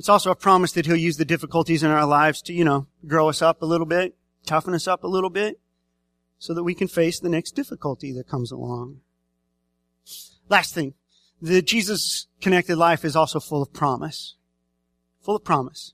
It's 0.00 0.08
also 0.08 0.30
a 0.30 0.34
promise 0.34 0.72
that 0.72 0.86
he'll 0.86 0.96
use 0.96 1.18
the 1.18 1.26
difficulties 1.26 1.82
in 1.82 1.90
our 1.90 2.06
lives 2.06 2.40
to, 2.42 2.54
you 2.54 2.64
know, 2.64 2.86
grow 3.06 3.28
us 3.28 3.42
up 3.42 3.60
a 3.60 3.66
little 3.66 3.84
bit, 3.84 4.16
toughen 4.46 4.72
us 4.72 4.88
up 4.88 5.04
a 5.04 5.06
little 5.06 5.28
bit, 5.28 5.60
so 6.38 6.54
that 6.54 6.64
we 6.64 6.74
can 6.74 6.88
face 6.88 7.20
the 7.20 7.28
next 7.28 7.50
difficulty 7.50 8.10
that 8.14 8.26
comes 8.26 8.50
along. 8.50 9.02
Last 10.48 10.72
thing, 10.72 10.94
the 11.42 11.60
Jesus 11.60 12.28
connected 12.40 12.76
life 12.76 13.04
is 13.04 13.14
also 13.14 13.40
full 13.40 13.60
of 13.60 13.74
promise. 13.74 14.36
Full 15.20 15.36
of 15.36 15.44
promise. 15.44 15.92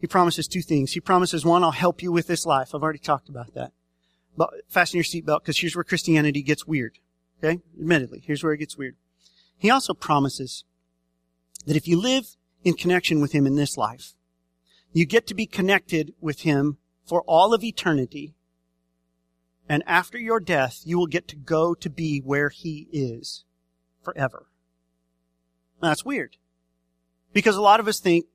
He 0.00 0.06
promises 0.06 0.48
two 0.48 0.62
things. 0.62 0.92
He 0.92 1.00
promises 1.00 1.44
one, 1.44 1.62
I'll 1.62 1.72
help 1.72 2.02
you 2.02 2.10
with 2.10 2.28
this 2.28 2.46
life. 2.46 2.74
I've 2.74 2.82
already 2.82 2.98
talked 2.98 3.28
about 3.28 3.52
that. 3.52 3.72
But 4.38 4.48
fasten 4.70 4.96
your 4.96 5.04
seatbelt 5.04 5.40
because 5.40 5.58
here's 5.58 5.76
where 5.76 5.84
Christianity 5.84 6.40
gets 6.40 6.66
weird. 6.66 6.98
Okay? 7.44 7.60
Admittedly, 7.78 8.22
here's 8.26 8.42
where 8.42 8.54
it 8.54 8.58
gets 8.58 8.78
weird. 8.78 8.96
He 9.58 9.68
also 9.68 9.92
promises 9.92 10.64
that 11.66 11.76
if 11.76 11.86
you 11.86 12.00
live 12.00 12.36
in 12.66 12.74
connection 12.74 13.20
with 13.20 13.30
Him 13.30 13.46
in 13.46 13.54
this 13.54 13.76
life. 13.76 14.14
You 14.92 15.06
get 15.06 15.28
to 15.28 15.34
be 15.34 15.46
connected 15.46 16.12
with 16.20 16.40
Him 16.40 16.78
for 17.04 17.22
all 17.22 17.54
of 17.54 17.62
eternity. 17.62 18.34
And 19.68 19.84
after 19.86 20.18
your 20.18 20.40
death, 20.40 20.80
you 20.84 20.98
will 20.98 21.06
get 21.06 21.28
to 21.28 21.36
go 21.36 21.74
to 21.74 21.88
be 21.88 22.18
where 22.18 22.48
He 22.48 22.88
is 22.90 23.44
forever. 24.02 24.46
Now, 25.80 25.90
that's 25.90 26.04
weird. 26.04 26.38
Because 27.32 27.54
a 27.54 27.62
lot 27.62 27.78
of 27.78 27.86
us 27.86 28.00
think, 28.00 28.26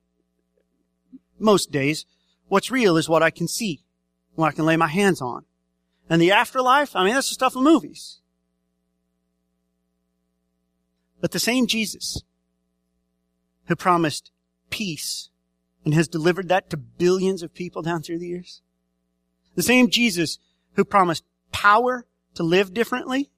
most 1.38 1.70
days, 1.70 2.06
what's 2.48 2.72
real 2.72 2.96
is 2.96 3.10
what 3.10 3.24
I 3.24 3.32
can 3.32 3.50
see, 3.50 3.84
what 4.36 4.48
I 4.48 4.56
can 4.56 4.66
lay 4.66 4.78
my 4.78 4.88
hands 4.88 5.22
on. 5.22 5.44
And 6.10 6.22
the 6.22 6.32
afterlife, 6.32 6.96
I 6.96 7.04
mean, 7.04 7.16
that's 7.16 7.28
the 7.28 7.34
stuff 7.34 7.58
of 7.58 7.64
movies. 7.64 8.22
But 11.20 11.32
the 11.32 11.40
same 11.40 11.68
Jesus 11.68 12.24
who 13.72 13.76
promised 13.78 14.32
peace 14.70 15.30
and 15.86 15.94
has 15.94 16.10
delivered 16.10 16.50
that 16.50 16.70
to 16.70 16.76
billions 16.76 17.42
of 17.42 17.54
people 17.54 17.82
down 17.82 18.04
through 18.04 18.20
the 18.20 18.28
years. 18.28 18.62
The 19.56 19.64
same 19.64 19.90
Jesus 19.90 20.40
who 20.74 20.84
promised 20.84 21.24
power 21.54 22.06
to 22.34 22.44
live 22.44 22.74
differently 22.74 23.32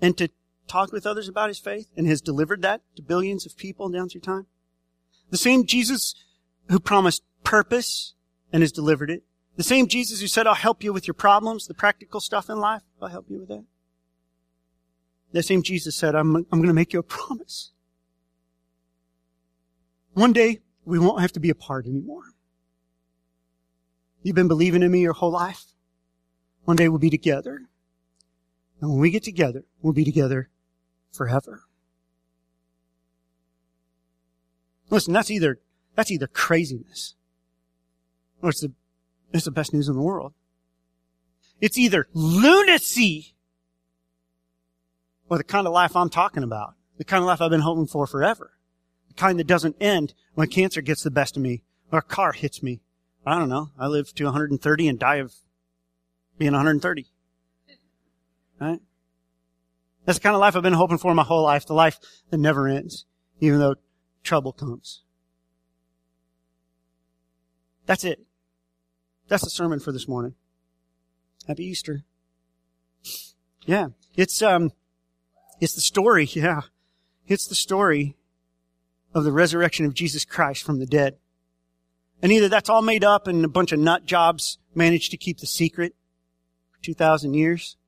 and 0.00 0.16
to 0.16 0.30
talk 0.66 0.92
with 0.92 1.06
others 1.06 1.28
about 1.28 1.48
his 1.48 1.58
faith 1.58 1.88
and 1.94 2.06
has 2.06 2.22
delivered 2.22 2.62
that 2.62 2.80
to 2.96 3.02
billions 3.02 3.44
of 3.44 3.56
people 3.56 3.90
down 3.90 4.08
through 4.08 4.22
time. 4.22 4.46
The 5.30 5.36
same 5.36 5.66
Jesus 5.66 6.14
who 6.70 6.80
promised 6.80 7.22
purpose 7.44 8.14
and 8.54 8.62
has 8.62 8.72
delivered 8.72 9.10
it. 9.10 9.24
The 9.56 9.62
same 9.62 9.88
Jesus 9.88 10.22
who 10.22 10.26
said, 10.26 10.46
I'll 10.46 10.54
help 10.54 10.82
you 10.82 10.92
with 10.94 11.06
your 11.06 11.14
problems, 11.14 11.66
the 11.66 11.74
practical 11.74 12.20
stuff 12.20 12.48
in 12.48 12.58
life. 12.58 12.82
I'll 13.00 13.08
help 13.08 13.26
you 13.28 13.40
with 13.40 13.48
that. 13.48 13.64
The 15.32 15.42
same 15.42 15.62
Jesus 15.62 15.94
said, 15.94 16.14
I'm, 16.14 16.34
I'm 16.34 16.44
going 16.50 16.68
to 16.68 16.72
make 16.72 16.94
you 16.94 16.98
a 16.98 17.02
promise. 17.02 17.72
One 20.16 20.32
day, 20.32 20.60
we 20.86 20.98
won't 20.98 21.20
have 21.20 21.32
to 21.32 21.40
be 21.40 21.50
apart 21.50 21.84
anymore. 21.84 22.22
You've 24.22 24.34
been 24.34 24.48
believing 24.48 24.82
in 24.82 24.90
me 24.90 25.00
your 25.00 25.12
whole 25.12 25.30
life. 25.30 25.74
One 26.64 26.78
day 26.78 26.88
we'll 26.88 26.98
be 26.98 27.10
together. 27.10 27.68
And 28.80 28.90
when 28.92 28.98
we 28.98 29.10
get 29.10 29.24
together, 29.24 29.66
we'll 29.82 29.92
be 29.92 30.06
together 30.06 30.48
forever. 31.12 31.64
Listen, 34.88 35.12
that's 35.12 35.30
either, 35.30 35.58
that's 35.96 36.10
either 36.10 36.28
craziness 36.28 37.14
or 38.40 38.48
it's 38.48 38.62
the, 38.62 38.72
it's 39.34 39.44
the 39.44 39.50
best 39.50 39.74
news 39.74 39.86
in 39.86 39.96
the 39.96 40.02
world. 40.02 40.32
It's 41.60 41.76
either 41.76 42.08
lunacy 42.14 43.34
or 45.28 45.36
the 45.36 45.44
kind 45.44 45.66
of 45.66 45.74
life 45.74 45.94
I'm 45.94 46.08
talking 46.08 46.42
about. 46.42 46.72
The 46.96 47.04
kind 47.04 47.20
of 47.22 47.26
life 47.26 47.42
I've 47.42 47.50
been 47.50 47.60
hoping 47.60 47.86
for 47.86 48.06
forever 48.06 48.55
kind 49.16 49.38
that 49.38 49.46
doesn't 49.46 49.76
end 49.80 50.14
when 50.34 50.48
cancer 50.48 50.80
gets 50.80 51.02
the 51.02 51.10
best 51.10 51.36
of 51.36 51.42
me 51.42 51.62
or 51.90 52.00
a 52.00 52.02
car 52.02 52.32
hits 52.32 52.62
me. 52.62 52.80
I 53.24 53.38
don't 53.38 53.48
know. 53.48 53.70
I 53.78 53.86
live 53.86 54.14
to 54.14 54.24
130 54.24 54.88
and 54.88 54.98
die 54.98 55.16
of 55.16 55.34
being 56.38 56.52
130. 56.52 57.06
Right? 58.60 58.80
That's 60.04 60.18
the 60.18 60.22
kind 60.22 60.34
of 60.34 60.40
life 60.40 60.54
I've 60.54 60.62
been 60.62 60.72
hoping 60.72 60.98
for 60.98 61.14
my 61.14 61.24
whole 61.24 61.42
life. 61.42 61.66
The 61.66 61.74
life 61.74 61.98
that 62.30 62.38
never 62.38 62.68
ends, 62.68 63.06
even 63.40 63.58
though 63.58 63.74
trouble 64.22 64.52
comes. 64.52 65.02
That's 67.86 68.04
it. 68.04 68.20
That's 69.28 69.44
the 69.44 69.50
sermon 69.50 69.80
for 69.80 69.92
this 69.92 70.06
morning. 70.06 70.34
Happy 71.48 71.64
Easter. 71.64 72.04
Yeah. 73.64 73.88
It's, 74.14 74.40
um, 74.42 74.72
it's 75.60 75.74
the 75.74 75.80
story, 75.80 76.24
yeah. 76.32 76.62
It's 77.26 77.46
the 77.46 77.54
story 77.54 78.16
of 79.16 79.24
the 79.24 79.32
resurrection 79.32 79.86
of 79.86 79.94
Jesus 79.94 80.26
Christ 80.26 80.62
from 80.62 80.78
the 80.78 80.84
dead. 80.84 81.16
And 82.20 82.30
either 82.30 82.50
that's 82.50 82.68
all 82.68 82.82
made 82.82 83.02
up 83.02 83.26
and 83.26 83.46
a 83.46 83.48
bunch 83.48 83.72
of 83.72 83.78
nut 83.78 84.04
jobs 84.04 84.58
managed 84.74 85.10
to 85.10 85.16
keep 85.16 85.38
the 85.38 85.46
secret 85.46 85.94
for 86.70 86.82
2,000 86.82 87.32
years, 87.32 87.78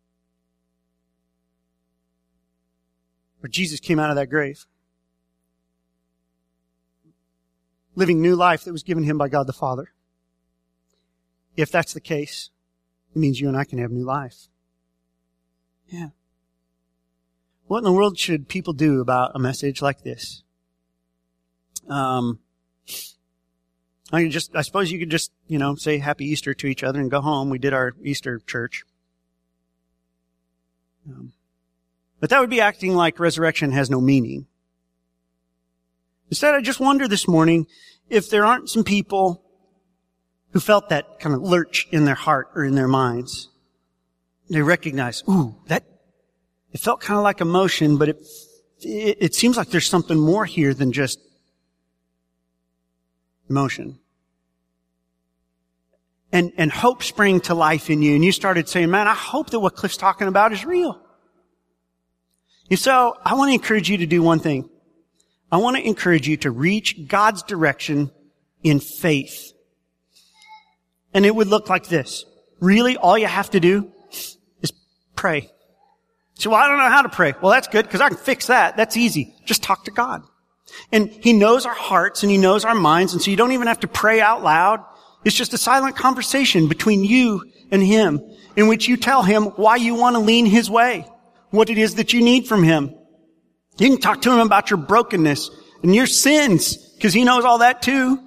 or 3.42 3.48
Jesus 3.48 3.78
came 3.78 3.98
out 3.98 4.08
of 4.08 4.16
that 4.16 4.30
grave, 4.30 4.64
living 7.94 8.22
new 8.22 8.34
life 8.34 8.64
that 8.64 8.72
was 8.72 8.82
given 8.82 9.04
him 9.04 9.18
by 9.18 9.28
God 9.28 9.46
the 9.46 9.52
Father. 9.52 9.90
If 11.58 11.70
that's 11.70 11.92
the 11.92 12.00
case, 12.00 12.48
it 13.14 13.18
means 13.18 13.38
you 13.38 13.48
and 13.48 13.56
I 13.56 13.64
can 13.64 13.78
have 13.78 13.90
new 13.90 14.04
life. 14.04 14.48
Yeah. 15.88 16.08
What 17.66 17.78
in 17.78 17.84
the 17.84 17.92
world 17.92 18.18
should 18.18 18.48
people 18.48 18.72
do 18.72 19.02
about 19.02 19.32
a 19.34 19.38
message 19.38 19.82
like 19.82 20.04
this? 20.04 20.42
Um, 21.88 22.38
I 24.12 24.28
just, 24.28 24.54
I 24.56 24.62
suppose 24.62 24.90
you 24.90 24.98
could 24.98 25.10
just, 25.10 25.32
you 25.46 25.58
know, 25.58 25.74
say 25.74 25.98
Happy 25.98 26.24
Easter 26.24 26.54
to 26.54 26.66
each 26.66 26.82
other 26.82 27.00
and 27.00 27.10
go 27.10 27.20
home. 27.20 27.50
We 27.50 27.58
did 27.58 27.72
our 27.72 27.94
Easter 28.02 28.40
church. 28.46 28.84
Um, 31.06 31.32
but 32.20 32.30
that 32.30 32.40
would 32.40 32.50
be 32.50 32.60
acting 32.60 32.94
like 32.94 33.20
resurrection 33.20 33.72
has 33.72 33.90
no 33.90 34.00
meaning. 34.00 34.46
Instead, 36.30 36.54
I 36.54 36.60
just 36.60 36.80
wonder 36.80 37.08
this 37.08 37.28
morning 37.28 37.66
if 38.10 38.30
there 38.30 38.44
aren't 38.44 38.68
some 38.68 38.84
people 38.84 39.42
who 40.52 40.60
felt 40.60 40.88
that 40.88 41.20
kind 41.20 41.34
of 41.34 41.42
lurch 41.42 41.86
in 41.90 42.04
their 42.04 42.14
heart 42.14 42.48
or 42.54 42.64
in 42.64 42.74
their 42.74 42.88
minds. 42.88 43.48
They 44.50 44.62
recognize, 44.62 45.22
ooh, 45.28 45.56
that, 45.66 45.84
it 46.72 46.80
felt 46.80 47.00
kind 47.00 47.18
of 47.18 47.24
like 47.24 47.40
emotion, 47.40 47.98
but 47.98 48.08
it, 48.08 48.26
it, 48.80 49.18
it 49.20 49.34
seems 49.34 49.58
like 49.58 49.68
there's 49.68 49.86
something 49.86 50.18
more 50.18 50.46
here 50.46 50.72
than 50.72 50.92
just 50.92 51.20
emotion. 53.48 53.98
And, 56.30 56.52
and 56.58 56.70
hope 56.70 57.02
sprang 57.02 57.40
to 57.42 57.54
life 57.54 57.88
in 57.88 58.02
you 58.02 58.14
and 58.14 58.24
you 58.24 58.32
started 58.32 58.68
saying, 58.68 58.90
man, 58.90 59.08
I 59.08 59.14
hope 59.14 59.50
that 59.50 59.60
what 59.60 59.76
Cliff's 59.76 59.96
talking 59.96 60.28
about 60.28 60.52
is 60.52 60.64
real. 60.64 61.00
And 62.70 62.78
so 62.78 63.16
I 63.24 63.34
want 63.34 63.48
to 63.48 63.54
encourage 63.54 63.88
you 63.88 63.98
to 63.98 64.06
do 64.06 64.22
one 64.22 64.40
thing. 64.40 64.68
I 65.50 65.56
want 65.56 65.76
to 65.78 65.86
encourage 65.86 66.28
you 66.28 66.36
to 66.38 66.50
reach 66.50 67.08
God's 67.08 67.42
direction 67.42 68.10
in 68.62 68.80
faith. 68.80 69.52
And 71.14 71.24
it 71.24 71.34
would 71.34 71.48
look 71.48 71.70
like 71.70 71.86
this. 71.86 72.26
Really, 72.60 72.96
all 72.96 73.16
you 73.16 73.26
have 73.26 73.50
to 73.50 73.60
do 73.60 73.90
is 74.60 74.72
pray. 75.16 75.50
So, 76.34 76.50
well, 76.50 76.60
I 76.60 76.68
don't 76.68 76.78
know 76.78 76.90
how 76.90 77.02
to 77.02 77.08
pray. 77.08 77.34
Well, 77.40 77.50
that's 77.50 77.68
good 77.68 77.84
because 77.86 78.00
I 78.00 78.08
can 78.08 78.18
fix 78.18 78.46
that. 78.48 78.76
That's 78.76 78.96
easy. 78.96 79.34
Just 79.44 79.62
talk 79.62 79.84
to 79.86 79.90
God. 79.90 80.22
And 80.92 81.10
He 81.10 81.32
knows 81.32 81.66
our 81.66 81.74
hearts 81.74 82.22
and 82.22 82.30
He 82.30 82.38
knows 82.38 82.64
our 82.64 82.74
minds. 82.74 83.12
And 83.12 83.22
so 83.22 83.30
you 83.30 83.36
don't 83.36 83.52
even 83.52 83.66
have 83.66 83.80
to 83.80 83.88
pray 83.88 84.20
out 84.20 84.42
loud. 84.42 84.84
It's 85.24 85.36
just 85.36 85.54
a 85.54 85.58
silent 85.58 85.96
conversation 85.96 86.68
between 86.68 87.04
you 87.04 87.50
and 87.70 87.82
Him 87.82 88.20
in 88.56 88.68
which 88.68 88.88
you 88.88 88.96
tell 88.96 89.22
Him 89.22 89.44
why 89.56 89.76
you 89.76 89.94
want 89.94 90.16
to 90.16 90.20
lean 90.20 90.46
His 90.46 90.70
way, 90.70 91.06
what 91.50 91.70
it 91.70 91.78
is 91.78 91.96
that 91.96 92.12
you 92.12 92.22
need 92.22 92.46
from 92.46 92.62
Him. 92.62 92.94
You 93.78 93.90
can 93.90 94.00
talk 94.00 94.22
to 94.22 94.32
Him 94.32 94.40
about 94.40 94.70
your 94.70 94.78
brokenness 94.78 95.50
and 95.82 95.94
your 95.94 96.06
sins 96.06 96.76
because 96.76 97.12
He 97.12 97.24
knows 97.24 97.44
all 97.44 97.58
that 97.58 97.82
too. 97.82 98.18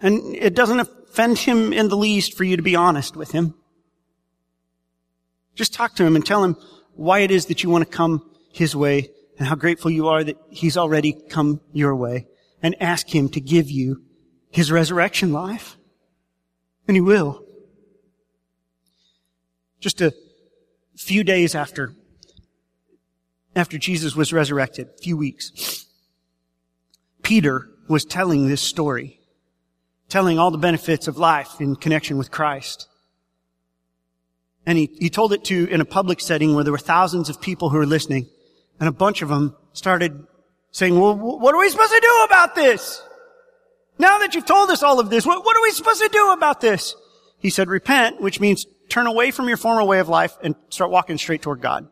And 0.00 0.36
it 0.36 0.54
doesn't 0.54 0.80
offend 0.80 1.38
Him 1.38 1.72
in 1.72 1.88
the 1.88 1.96
least 1.96 2.36
for 2.36 2.44
you 2.44 2.56
to 2.56 2.62
be 2.62 2.76
honest 2.76 3.16
with 3.16 3.32
Him. 3.32 3.54
Just 5.54 5.72
talk 5.72 5.94
to 5.96 6.04
Him 6.04 6.16
and 6.16 6.24
tell 6.24 6.44
Him 6.44 6.56
why 6.94 7.20
it 7.20 7.30
is 7.30 7.46
that 7.46 7.62
you 7.62 7.70
want 7.70 7.88
to 7.88 7.96
come 7.96 8.30
His 8.52 8.76
way 8.76 9.10
and 9.38 9.48
how 9.48 9.54
grateful 9.54 9.90
you 9.90 10.08
are 10.08 10.22
that 10.24 10.38
He's 10.48 10.76
already 10.76 11.12
come 11.12 11.60
your 11.72 11.94
way 11.94 12.26
and 12.62 12.76
ask 12.80 13.14
Him 13.14 13.28
to 13.30 13.40
give 13.40 13.70
you 13.70 14.02
His 14.50 14.70
resurrection 14.70 15.32
life. 15.32 15.76
And 16.86 16.96
He 16.96 17.00
will. 17.00 17.44
Just 19.80 20.00
a 20.00 20.14
few 20.96 21.24
days 21.24 21.54
after, 21.54 21.92
after 23.54 23.76
Jesus 23.78 24.16
was 24.16 24.32
resurrected, 24.32 24.88
a 24.98 25.02
few 25.02 25.16
weeks, 25.16 25.84
Peter 27.22 27.68
was 27.88 28.04
telling 28.04 28.46
this 28.46 28.62
story, 28.62 29.20
telling 30.08 30.38
all 30.38 30.50
the 30.50 30.58
benefits 30.58 31.08
of 31.08 31.18
life 31.18 31.60
in 31.60 31.76
connection 31.76 32.16
with 32.16 32.30
Christ. 32.30 32.88
And 34.66 34.78
he, 34.78 34.90
he 34.98 35.10
told 35.10 35.32
it 35.32 35.44
to 35.44 35.68
in 35.70 35.80
a 35.80 35.84
public 35.84 36.20
setting 36.20 36.54
where 36.54 36.64
there 36.64 36.72
were 36.72 36.78
thousands 36.78 37.28
of 37.28 37.40
people 37.40 37.70
who 37.70 37.76
were 37.76 37.86
listening. 37.86 38.28
And 38.80 38.88
a 38.88 38.92
bunch 38.92 39.22
of 39.22 39.28
them 39.28 39.56
started 39.72 40.26
saying, 40.70 40.98
well, 40.98 41.16
what 41.16 41.54
are 41.54 41.58
we 41.58 41.68
supposed 41.68 41.92
to 41.92 42.00
do 42.00 42.24
about 42.26 42.54
this? 42.54 43.02
Now 43.98 44.18
that 44.18 44.34
you've 44.34 44.46
told 44.46 44.70
us 44.70 44.82
all 44.82 44.98
of 44.98 45.10
this, 45.10 45.24
what, 45.24 45.44
what 45.44 45.56
are 45.56 45.62
we 45.62 45.70
supposed 45.70 46.02
to 46.02 46.08
do 46.08 46.32
about 46.32 46.60
this? 46.60 46.96
He 47.38 47.50
said, 47.50 47.68
repent, 47.68 48.20
which 48.20 48.40
means 48.40 48.66
turn 48.88 49.06
away 49.06 49.30
from 49.30 49.48
your 49.48 49.56
former 49.56 49.84
way 49.84 50.00
of 50.00 50.08
life 50.08 50.36
and 50.42 50.54
start 50.68 50.90
walking 50.90 51.18
straight 51.18 51.42
toward 51.42 51.60
God. 51.60 51.88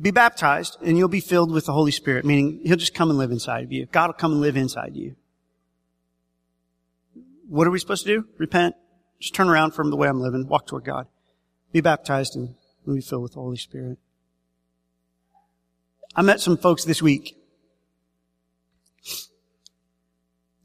Be 0.00 0.10
baptized 0.10 0.78
and 0.82 0.96
you'll 0.96 1.08
be 1.08 1.20
filled 1.20 1.52
with 1.52 1.66
the 1.66 1.72
Holy 1.72 1.90
Spirit, 1.90 2.24
meaning 2.24 2.60
He'll 2.64 2.76
just 2.76 2.94
come 2.94 3.10
and 3.10 3.18
live 3.18 3.30
inside 3.30 3.64
of 3.64 3.72
you. 3.72 3.86
God 3.86 4.06
will 4.06 4.14
come 4.14 4.32
and 4.32 4.40
live 4.40 4.56
inside 4.56 4.94
you. 4.94 5.16
What 7.48 7.66
are 7.66 7.70
we 7.70 7.78
supposed 7.78 8.06
to 8.06 8.20
do? 8.20 8.28
Repent. 8.38 8.74
Just 9.20 9.34
turn 9.34 9.48
around 9.48 9.72
from 9.72 9.90
the 9.90 9.96
way 9.96 10.08
I'm 10.08 10.20
living. 10.20 10.46
Walk 10.46 10.66
toward 10.66 10.84
God. 10.84 11.06
Be 11.72 11.80
baptized 11.80 12.36
and 12.36 12.54
be 12.86 13.00
filled 13.00 13.22
with 13.22 13.32
the 13.32 13.40
Holy 13.40 13.56
Spirit. 13.56 13.98
I 16.18 16.22
met 16.22 16.40
some 16.40 16.56
folks 16.56 16.82
this 16.82 17.00
week 17.00 17.36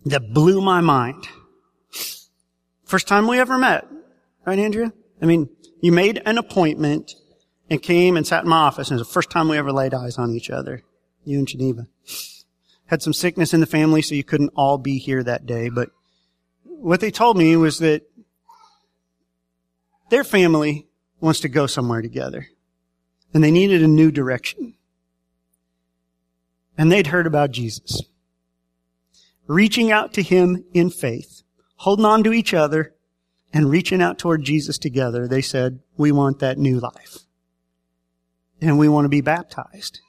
that 0.03 0.33
blew 0.33 0.61
my 0.61 0.81
mind. 0.81 1.27
First 2.85 3.07
time 3.07 3.27
we 3.27 3.37
ever 3.37 3.59
met. 3.59 3.87
Right, 4.47 4.57
Andrea? 4.57 4.91
I 5.21 5.27
mean, 5.27 5.49
you 5.79 5.91
made 5.91 6.23
an 6.25 6.39
appointment 6.39 7.13
and 7.69 7.83
came 7.83 8.17
and 8.17 8.25
sat 8.25 8.45
in 8.45 8.49
my 8.49 8.57
office 8.57 8.89
and 8.89 8.97
it 8.97 9.01
was 9.01 9.07
the 9.07 9.13
first 9.13 9.29
time 9.29 9.47
we 9.47 9.59
ever 9.59 9.71
laid 9.71 9.93
eyes 9.93 10.17
on 10.17 10.31
each 10.31 10.49
other. 10.49 10.81
You 11.23 11.37
and 11.37 11.47
Geneva. 11.47 11.85
Had 12.87 13.03
some 13.03 13.13
sickness 13.13 13.53
in 13.53 13.59
the 13.59 13.67
family 13.67 14.01
so 14.01 14.15
you 14.15 14.23
couldn't 14.23 14.53
all 14.55 14.79
be 14.79 14.97
here 14.97 15.21
that 15.21 15.45
day, 15.45 15.69
but 15.69 15.91
what 16.63 16.99
they 16.99 17.11
told 17.11 17.37
me 17.37 17.55
was 17.57 17.77
that 17.77 18.01
their 20.09 20.23
family 20.23 20.87
wants 21.19 21.41
to 21.41 21.47
go 21.47 21.67
somewhere 21.67 22.01
together 22.01 22.47
and 23.35 23.43
they 23.43 23.51
needed 23.51 23.83
a 23.83 23.87
new 23.87 24.09
direction. 24.09 24.73
And 26.77 26.91
they'd 26.91 27.07
heard 27.07 27.27
about 27.27 27.51
Jesus. 27.51 28.01
Reaching 29.47 29.91
out 29.91 30.13
to 30.13 30.23
Him 30.23 30.63
in 30.73 30.89
faith, 30.89 31.43
holding 31.77 32.05
on 32.05 32.23
to 32.23 32.33
each 32.33 32.53
other, 32.53 32.93
and 33.53 33.69
reaching 33.69 34.01
out 34.01 34.17
toward 34.17 34.43
Jesus 34.43 34.77
together, 34.77 35.27
they 35.27 35.41
said, 35.41 35.79
we 35.95 36.11
want 36.11 36.39
that 36.39 36.57
new 36.57 36.79
life. 36.79 37.19
And 38.61 38.79
we 38.79 38.89
want 38.89 39.05
to 39.05 39.09
be 39.09 39.21
baptized. 39.21 39.99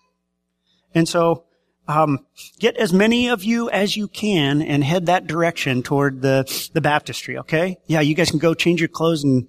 And 0.95 1.09
so, 1.09 1.45
um, 1.87 2.21
get 2.59 2.77
as 2.77 2.93
many 2.93 3.29
of 3.29 3.45
you 3.45 3.69
as 3.69 3.97
you 3.97 4.09
can 4.09 4.63
and 4.63 4.83
head 4.83 5.07
that 5.07 5.27
direction 5.27 5.83
toward 5.83 6.23
the, 6.23 6.71
the 6.73 6.81
baptistry, 6.81 7.39
okay? 7.39 7.77
Yeah, 7.87 8.01
you 8.01 8.15
guys 8.15 8.31
can 8.31 8.39
go 8.39 8.55
change 8.55 8.81
your 8.81 8.89
clothes 8.89 9.25
and, 9.25 9.49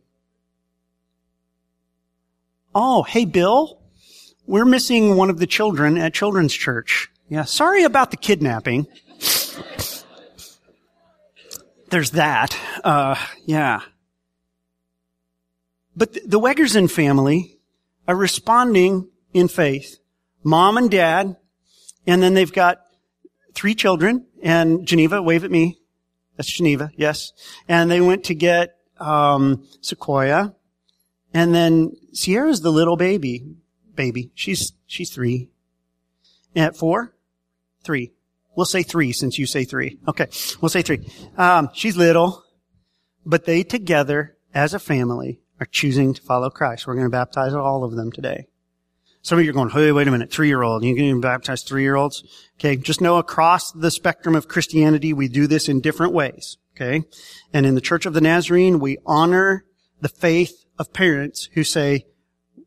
oh, 2.73 3.04
hey 3.04 3.23
Bill, 3.23 3.80
we're 4.47 4.65
missing 4.65 5.15
one 5.15 5.29
of 5.29 5.39
the 5.39 5.47
children 5.47 5.97
at 5.97 6.13
children's 6.13 6.53
church. 6.53 7.10
Yeah, 7.29 7.43
sorry 7.43 7.84
about 7.84 8.12
the 8.12 8.17
kidnapping. 8.17 8.88
There's 11.89 12.11
that. 12.11 12.57
Uh, 12.84 13.15
yeah. 13.45 13.82
But 15.95 16.13
the, 16.13 16.39
Wegerson 16.39 16.91
family 16.91 17.57
are 18.07 18.15
responding 18.15 19.09
in 19.34 19.47
faith. 19.47 19.97
Mom 20.43 20.78
and 20.78 20.91
dad, 20.91 21.38
and 22.05 22.22
then 22.22 22.34
they've 22.34 22.51
got 22.51 22.82
three 23.53 23.76
children, 23.76 24.26
and 24.43 24.86
Geneva, 24.86 25.22
wave 25.22 25.43
at 25.43 25.51
me. 25.51 25.80
That's 26.36 26.51
Geneva, 26.51 26.91
yes. 26.97 27.32
And 27.67 27.89
they 27.89 28.01
went 28.01 28.26
to 28.26 28.36
get 28.36 28.76
um, 28.99 29.65
Sequoia, 29.82 30.53
and 31.34 31.55
then 31.55 31.95
Sierra's 32.13 32.61
the 32.61 32.72
little 32.72 32.97
baby. 32.97 33.55
Baby, 33.96 34.32
she's 34.36 34.74
she's 34.86 35.10
three. 35.10 35.50
At 36.56 36.76
four, 36.76 37.14
three. 37.84 38.14
We'll 38.56 38.66
say 38.66 38.84
three 38.84 39.12
since 39.12 39.38
you 39.38 39.46
say 39.46 39.66
three. 39.66 40.00
Okay, 40.08 40.28
we'll 40.62 40.70
say 40.70 40.82
three. 40.82 41.06
Um, 41.38 41.70
she's 41.74 41.98
little, 41.98 42.43
but 43.26 43.46
they 43.46 43.64
together 43.64 44.38
as 44.54 44.74
a 44.74 44.80
family 44.80 45.41
are 45.60 45.66
choosing 45.66 46.14
to 46.14 46.22
follow 46.22 46.50
Christ. 46.50 46.88
We're 46.88 46.96
going 46.96 47.08
to 47.08 47.10
baptize 47.12 47.54
all 47.54 47.84
of 47.84 47.96
them 47.96 48.12
today. 48.12 48.48
Some 49.22 49.39
of 49.39 49.43
you 49.43 49.52
are 49.52 49.54
going, 49.54 49.70
hey, 49.70 49.91
wait 49.91 50.08
a 50.08 50.12
minute, 50.12 50.32
three-year-old. 50.32 50.84
You 50.84 50.96
can 50.96 51.20
baptize 51.20 51.64
three-year-olds? 51.64 52.24
Okay, 52.60 52.78
just 52.78 53.02
know 53.02 53.18
across 53.18 53.72
the 53.72 53.89
spectrum 53.89 54.36
of 54.36 54.48
Christianity, 54.48 55.14
we 55.14 55.28
do 55.28 55.48
this 55.48 55.68
in 55.68 55.82
different 55.82 56.14
ways. 56.14 56.58
Okay. 56.76 57.04
And 57.54 57.66
in 57.66 57.76
the 57.76 57.82
Church 57.82 58.06
of 58.06 58.14
the 58.14 58.22
Nazarene, 58.22 58.80
we 58.80 58.98
honor 59.06 59.66
the 60.00 60.10
faith 60.10 60.66
of 60.78 60.93
parents 60.93 61.50
who 61.54 61.64
say, 61.64 62.06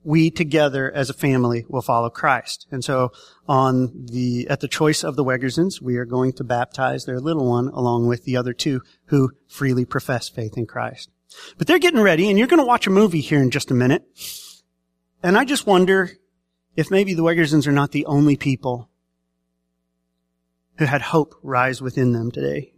we 0.09 0.31
together 0.31 0.91
as 0.91 1.11
a 1.11 1.13
family 1.13 1.67
will 1.69 1.83
follow 1.83 2.09
Christ. 2.09 2.67
And 2.71 2.83
so 2.83 3.13
on 3.47 4.07
the, 4.07 4.47
at 4.49 4.61
the 4.61 4.67
choice 4.67 5.05
of 5.05 5.17
the 5.17 5.25
Wegersons, 5.25 5.83
we 5.83 5.99
are 5.99 6.07
going 6.07 6.33
to 6.33 6.45
baptize 6.45 7.05
their 7.05 7.21
little 7.21 7.47
one 7.47 7.69
along 7.69 8.07
with 8.07 8.25
the 8.25 8.35
other 8.35 8.55
two 8.55 8.81
who 9.09 9.33
freely 9.47 9.85
profess 9.85 10.27
faith 10.27 10.57
in 10.57 10.65
Christ. 10.65 11.11
But 11.59 11.67
they're 11.67 11.79
getting 11.79 12.01
ready 12.01 12.31
and 12.31 12.39
you're 12.39 12.49
going 12.49 12.59
to 12.59 12.65
watch 12.65 12.87
a 12.87 12.91
movie 12.91 13.21
here 13.21 13.43
in 13.43 13.51
just 13.51 13.71
a 13.71 13.75
minute. 13.75 14.03
And 15.23 15.37
I 15.37 15.45
just 15.45 15.67
wonder 15.67 16.13
if 16.75 16.91
maybe 16.91 17.13
the 17.13 17.23
Wegersons 17.23 17.67
are 17.67 17.73
not 17.73 17.93
the 17.93 18.07
only 18.07 18.35
people 18.39 18.89
who 20.79 20.87
had 20.87 21.03
hope 21.03 21.35
rise 21.43 21.83
within 21.83 22.15
them 22.15 22.31
today. 22.31 22.73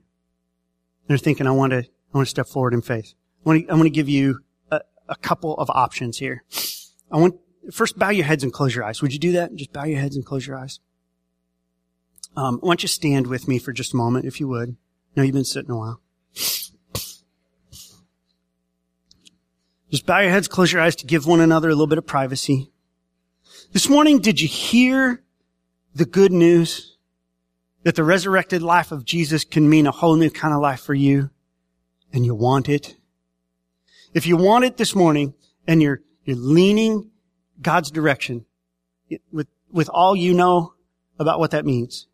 They're 1.06 1.16
thinking, 1.16 1.46
I 1.46 1.52
want 1.52 1.70
to, 1.74 1.84
I 1.84 2.18
want 2.18 2.26
to 2.26 2.30
step 2.30 2.48
forward 2.48 2.74
in 2.74 2.82
faith. 2.82 3.14
I 3.46 3.48
want 3.48 3.62
to, 3.62 3.70
I 3.70 3.74
want 3.74 3.86
to 3.86 3.90
give 3.90 4.08
you 4.08 4.40
a, 4.72 4.80
a 5.08 5.14
couple 5.14 5.54
of 5.58 5.70
options 5.70 6.18
here. 6.18 6.42
I 7.10 7.18
want, 7.18 7.36
first 7.72 7.98
bow 7.98 8.10
your 8.10 8.24
heads 8.24 8.42
and 8.42 8.52
close 8.52 8.74
your 8.74 8.84
eyes. 8.84 9.02
Would 9.02 9.12
you 9.12 9.18
do 9.18 9.32
that? 9.32 9.54
Just 9.54 9.72
bow 9.72 9.84
your 9.84 10.00
heads 10.00 10.16
and 10.16 10.24
close 10.24 10.46
your 10.46 10.56
eyes. 10.56 10.80
Um, 12.36 12.58
why 12.60 12.70
don't 12.70 12.82
you 12.82 12.88
stand 12.88 13.26
with 13.26 13.48
me 13.48 13.58
for 13.58 13.72
just 13.72 13.92
a 13.92 13.96
moment, 13.96 14.24
if 14.24 14.38
you 14.38 14.48
would. 14.48 14.70
I 14.70 14.74
know 15.16 15.22
you've 15.24 15.34
been 15.34 15.44
sitting 15.44 15.70
a 15.70 15.76
while. 15.76 16.00
Just 19.90 20.06
bow 20.06 20.20
your 20.20 20.30
heads, 20.30 20.46
close 20.46 20.72
your 20.72 20.80
eyes 20.80 20.94
to 20.96 21.06
give 21.06 21.26
one 21.26 21.40
another 21.40 21.68
a 21.68 21.72
little 21.72 21.88
bit 21.88 21.98
of 21.98 22.06
privacy. 22.06 22.70
This 23.72 23.88
morning, 23.88 24.20
did 24.20 24.40
you 24.40 24.46
hear 24.46 25.22
the 25.94 26.06
good 26.06 26.30
news 26.30 26.96
that 27.82 27.96
the 27.96 28.04
resurrected 28.04 28.62
life 28.62 28.92
of 28.92 29.04
Jesus 29.04 29.42
can 29.44 29.68
mean 29.68 29.88
a 29.88 29.90
whole 29.90 30.14
new 30.14 30.30
kind 30.30 30.54
of 30.54 30.60
life 30.60 30.80
for 30.80 30.94
you 30.94 31.30
and 32.12 32.24
you 32.24 32.36
want 32.36 32.68
it? 32.68 32.96
If 34.14 34.26
you 34.26 34.36
want 34.36 34.64
it 34.64 34.76
this 34.76 34.94
morning 34.94 35.34
and 35.66 35.82
you're, 35.82 36.02
you're 36.30 36.38
leaning 36.38 37.10
God's 37.60 37.90
direction 37.90 38.46
with, 39.32 39.48
with 39.70 39.88
all 39.88 40.14
you 40.14 40.32
know 40.32 40.74
about 41.18 41.40
what 41.40 41.50
that 41.50 41.66
means, 41.66 42.06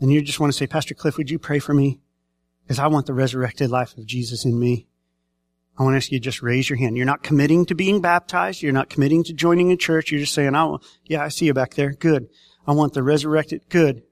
and 0.00 0.10
you 0.10 0.22
just 0.22 0.40
want 0.40 0.52
to 0.52 0.56
say, 0.56 0.66
Pastor 0.66 0.94
Cliff, 0.94 1.18
would 1.18 1.30
you 1.30 1.38
pray 1.38 1.58
for 1.58 1.74
me? 1.74 2.00
Because 2.64 2.78
I 2.78 2.86
want 2.86 3.06
the 3.06 3.14
resurrected 3.14 3.70
life 3.70 3.96
of 3.98 4.06
Jesus 4.06 4.44
in 4.44 4.58
me. 4.58 4.86
I 5.78 5.82
want 5.82 5.94
to 5.94 5.98
ask 5.98 6.10
you 6.10 6.18
to 6.18 6.24
just 6.24 6.42
raise 6.42 6.68
your 6.68 6.78
hand. 6.78 6.96
You're 6.96 7.06
not 7.06 7.22
committing 7.22 7.66
to 7.66 7.74
being 7.74 8.00
baptized. 8.00 8.62
You're 8.62 8.72
not 8.72 8.88
committing 8.88 9.24
to 9.24 9.32
joining 9.32 9.70
a 9.70 9.76
church. 9.76 10.10
You're 10.10 10.20
just 10.20 10.34
saying, 10.34 10.54
"I 10.54 10.64
will." 10.64 10.82
yeah, 11.04 11.22
I 11.22 11.28
see 11.28 11.46
you 11.46 11.54
back 11.54 11.74
there. 11.74 11.92
Good. 11.92 12.28
I 12.66 12.72
want 12.72 12.94
the 12.94 13.02
resurrected. 13.02 13.68
Good. 13.68 14.02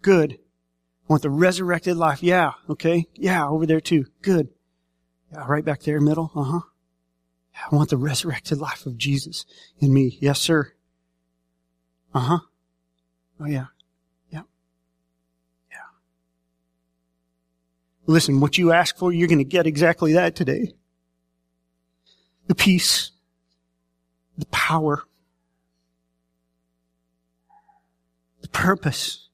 Good. 0.00 0.32
I 0.32 1.06
want 1.08 1.22
the 1.22 1.30
resurrected 1.30 1.96
life. 1.96 2.22
Yeah. 2.22 2.52
Okay. 2.68 3.06
Yeah. 3.14 3.48
Over 3.48 3.66
there 3.66 3.80
too. 3.80 4.06
Good. 4.22 4.48
Yeah. 5.32 5.44
Right 5.46 5.64
back 5.64 5.82
there, 5.82 6.00
middle. 6.00 6.30
Uh 6.34 6.44
huh. 6.44 6.60
I 7.54 7.74
want 7.74 7.90
the 7.90 7.96
resurrected 7.96 8.58
life 8.58 8.86
of 8.86 8.96
Jesus 8.96 9.44
in 9.78 9.92
me. 9.92 10.18
Yes, 10.20 10.40
sir. 10.40 10.72
Uh 12.14 12.20
huh. 12.20 12.38
Oh 13.40 13.46
yeah. 13.46 13.66
Yeah. 14.30 14.42
Yeah. 15.70 15.76
Listen, 18.06 18.40
what 18.40 18.58
you 18.58 18.72
ask 18.72 18.96
for, 18.96 19.12
you're 19.12 19.28
going 19.28 19.38
to 19.38 19.44
get 19.44 19.66
exactly 19.66 20.12
that 20.14 20.36
today 20.36 20.74
the 22.48 22.54
peace, 22.54 23.12
the 24.36 24.46
power, 24.46 25.04
the 28.40 28.48
purpose, 28.48 29.28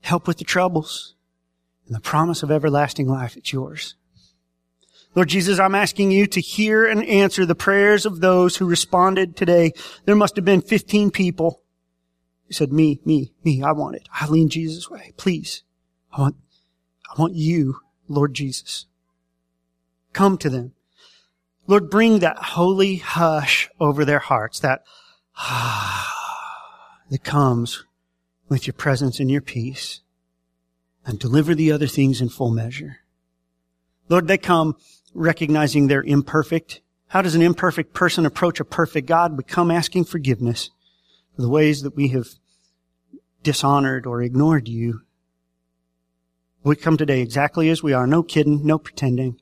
help 0.00 0.26
with 0.26 0.38
the 0.38 0.44
troubles, 0.44 1.14
and 1.86 1.94
the 1.94 2.00
promise 2.00 2.42
of 2.42 2.50
everlasting 2.50 3.08
life. 3.08 3.36
It's 3.36 3.52
yours. 3.52 3.94
Lord 5.16 5.30
Jesus, 5.30 5.58
I'm 5.58 5.74
asking 5.74 6.10
you 6.10 6.26
to 6.26 6.42
hear 6.42 6.84
and 6.84 7.02
answer 7.02 7.46
the 7.46 7.54
prayers 7.54 8.04
of 8.04 8.20
those 8.20 8.56
who 8.56 8.66
responded 8.66 9.34
today. 9.34 9.72
There 10.04 10.14
must 10.14 10.36
have 10.36 10.44
been 10.44 10.60
15 10.60 11.10
people 11.10 11.62
who 12.46 12.52
said, 12.52 12.70
me, 12.70 13.00
me, 13.06 13.32
me, 13.42 13.62
I 13.62 13.72
want 13.72 13.96
it. 13.96 14.10
I 14.12 14.26
lean 14.26 14.50
Jesus' 14.50 14.90
way. 14.90 15.14
Please. 15.16 15.62
I 16.12 16.20
want, 16.20 16.36
I 17.10 17.18
want 17.18 17.34
you, 17.34 17.78
Lord 18.08 18.34
Jesus. 18.34 18.84
Come 20.12 20.36
to 20.36 20.50
them. 20.50 20.74
Lord, 21.66 21.88
bring 21.88 22.18
that 22.18 22.36
holy 22.36 22.96
hush 22.96 23.70
over 23.80 24.04
their 24.04 24.18
hearts, 24.18 24.60
that 24.60 24.84
ah 25.38 26.12
that 27.10 27.24
comes 27.24 27.84
with 28.50 28.66
your 28.66 28.74
presence 28.74 29.18
and 29.18 29.30
your 29.30 29.40
peace, 29.40 30.00
and 31.06 31.18
deliver 31.18 31.54
the 31.54 31.72
other 31.72 31.86
things 31.86 32.20
in 32.20 32.28
full 32.28 32.50
measure. 32.50 32.98
Lord, 34.08 34.28
they 34.28 34.38
come 34.38 34.76
recognizing 35.16 35.86
they're 35.86 36.02
imperfect. 36.02 36.80
How 37.08 37.22
does 37.22 37.34
an 37.34 37.42
imperfect 37.42 37.94
person 37.94 38.26
approach 38.26 38.60
a 38.60 38.64
perfect 38.64 39.08
God? 39.08 39.36
We 39.36 39.44
come 39.44 39.70
asking 39.70 40.04
forgiveness 40.04 40.70
for 41.34 41.42
the 41.42 41.48
ways 41.48 41.82
that 41.82 41.96
we 41.96 42.08
have 42.08 42.26
dishonored 43.42 44.06
or 44.06 44.22
ignored 44.22 44.68
you. 44.68 45.02
We 46.62 46.76
come 46.76 46.96
today 46.96 47.20
exactly 47.20 47.70
as 47.70 47.82
we 47.82 47.92
are, 47.92 48.06
no 48.06 48.22
kidding, 48.22 48.66
no 48.66 48.78
pretending. 48.78 49.40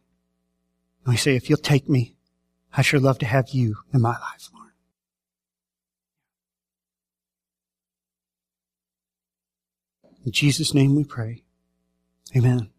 And 1.05 1.13
we 1.13 1.17
say, 1.17 1.37
if 1.37 1.49
you'll 1.49 1.59
take 1.59 1.89
me, 1.89 2.17
I 2.77 2.83
sure 2.83 3.01
love 3.01 3.19
to 3.21 3.27
have 3.27 3.51
you 3.51 3.77
in 3.93 4.03
my 4.03 4.11
life, 4.11 4.51
Lord. 4.55 4.73
In 10.27 10.33
Jesus' 10.33 10.75
name 10.75 10.95
we 10.95 11.05
pray. 11.05 11.45
Amen. 12.37 12.71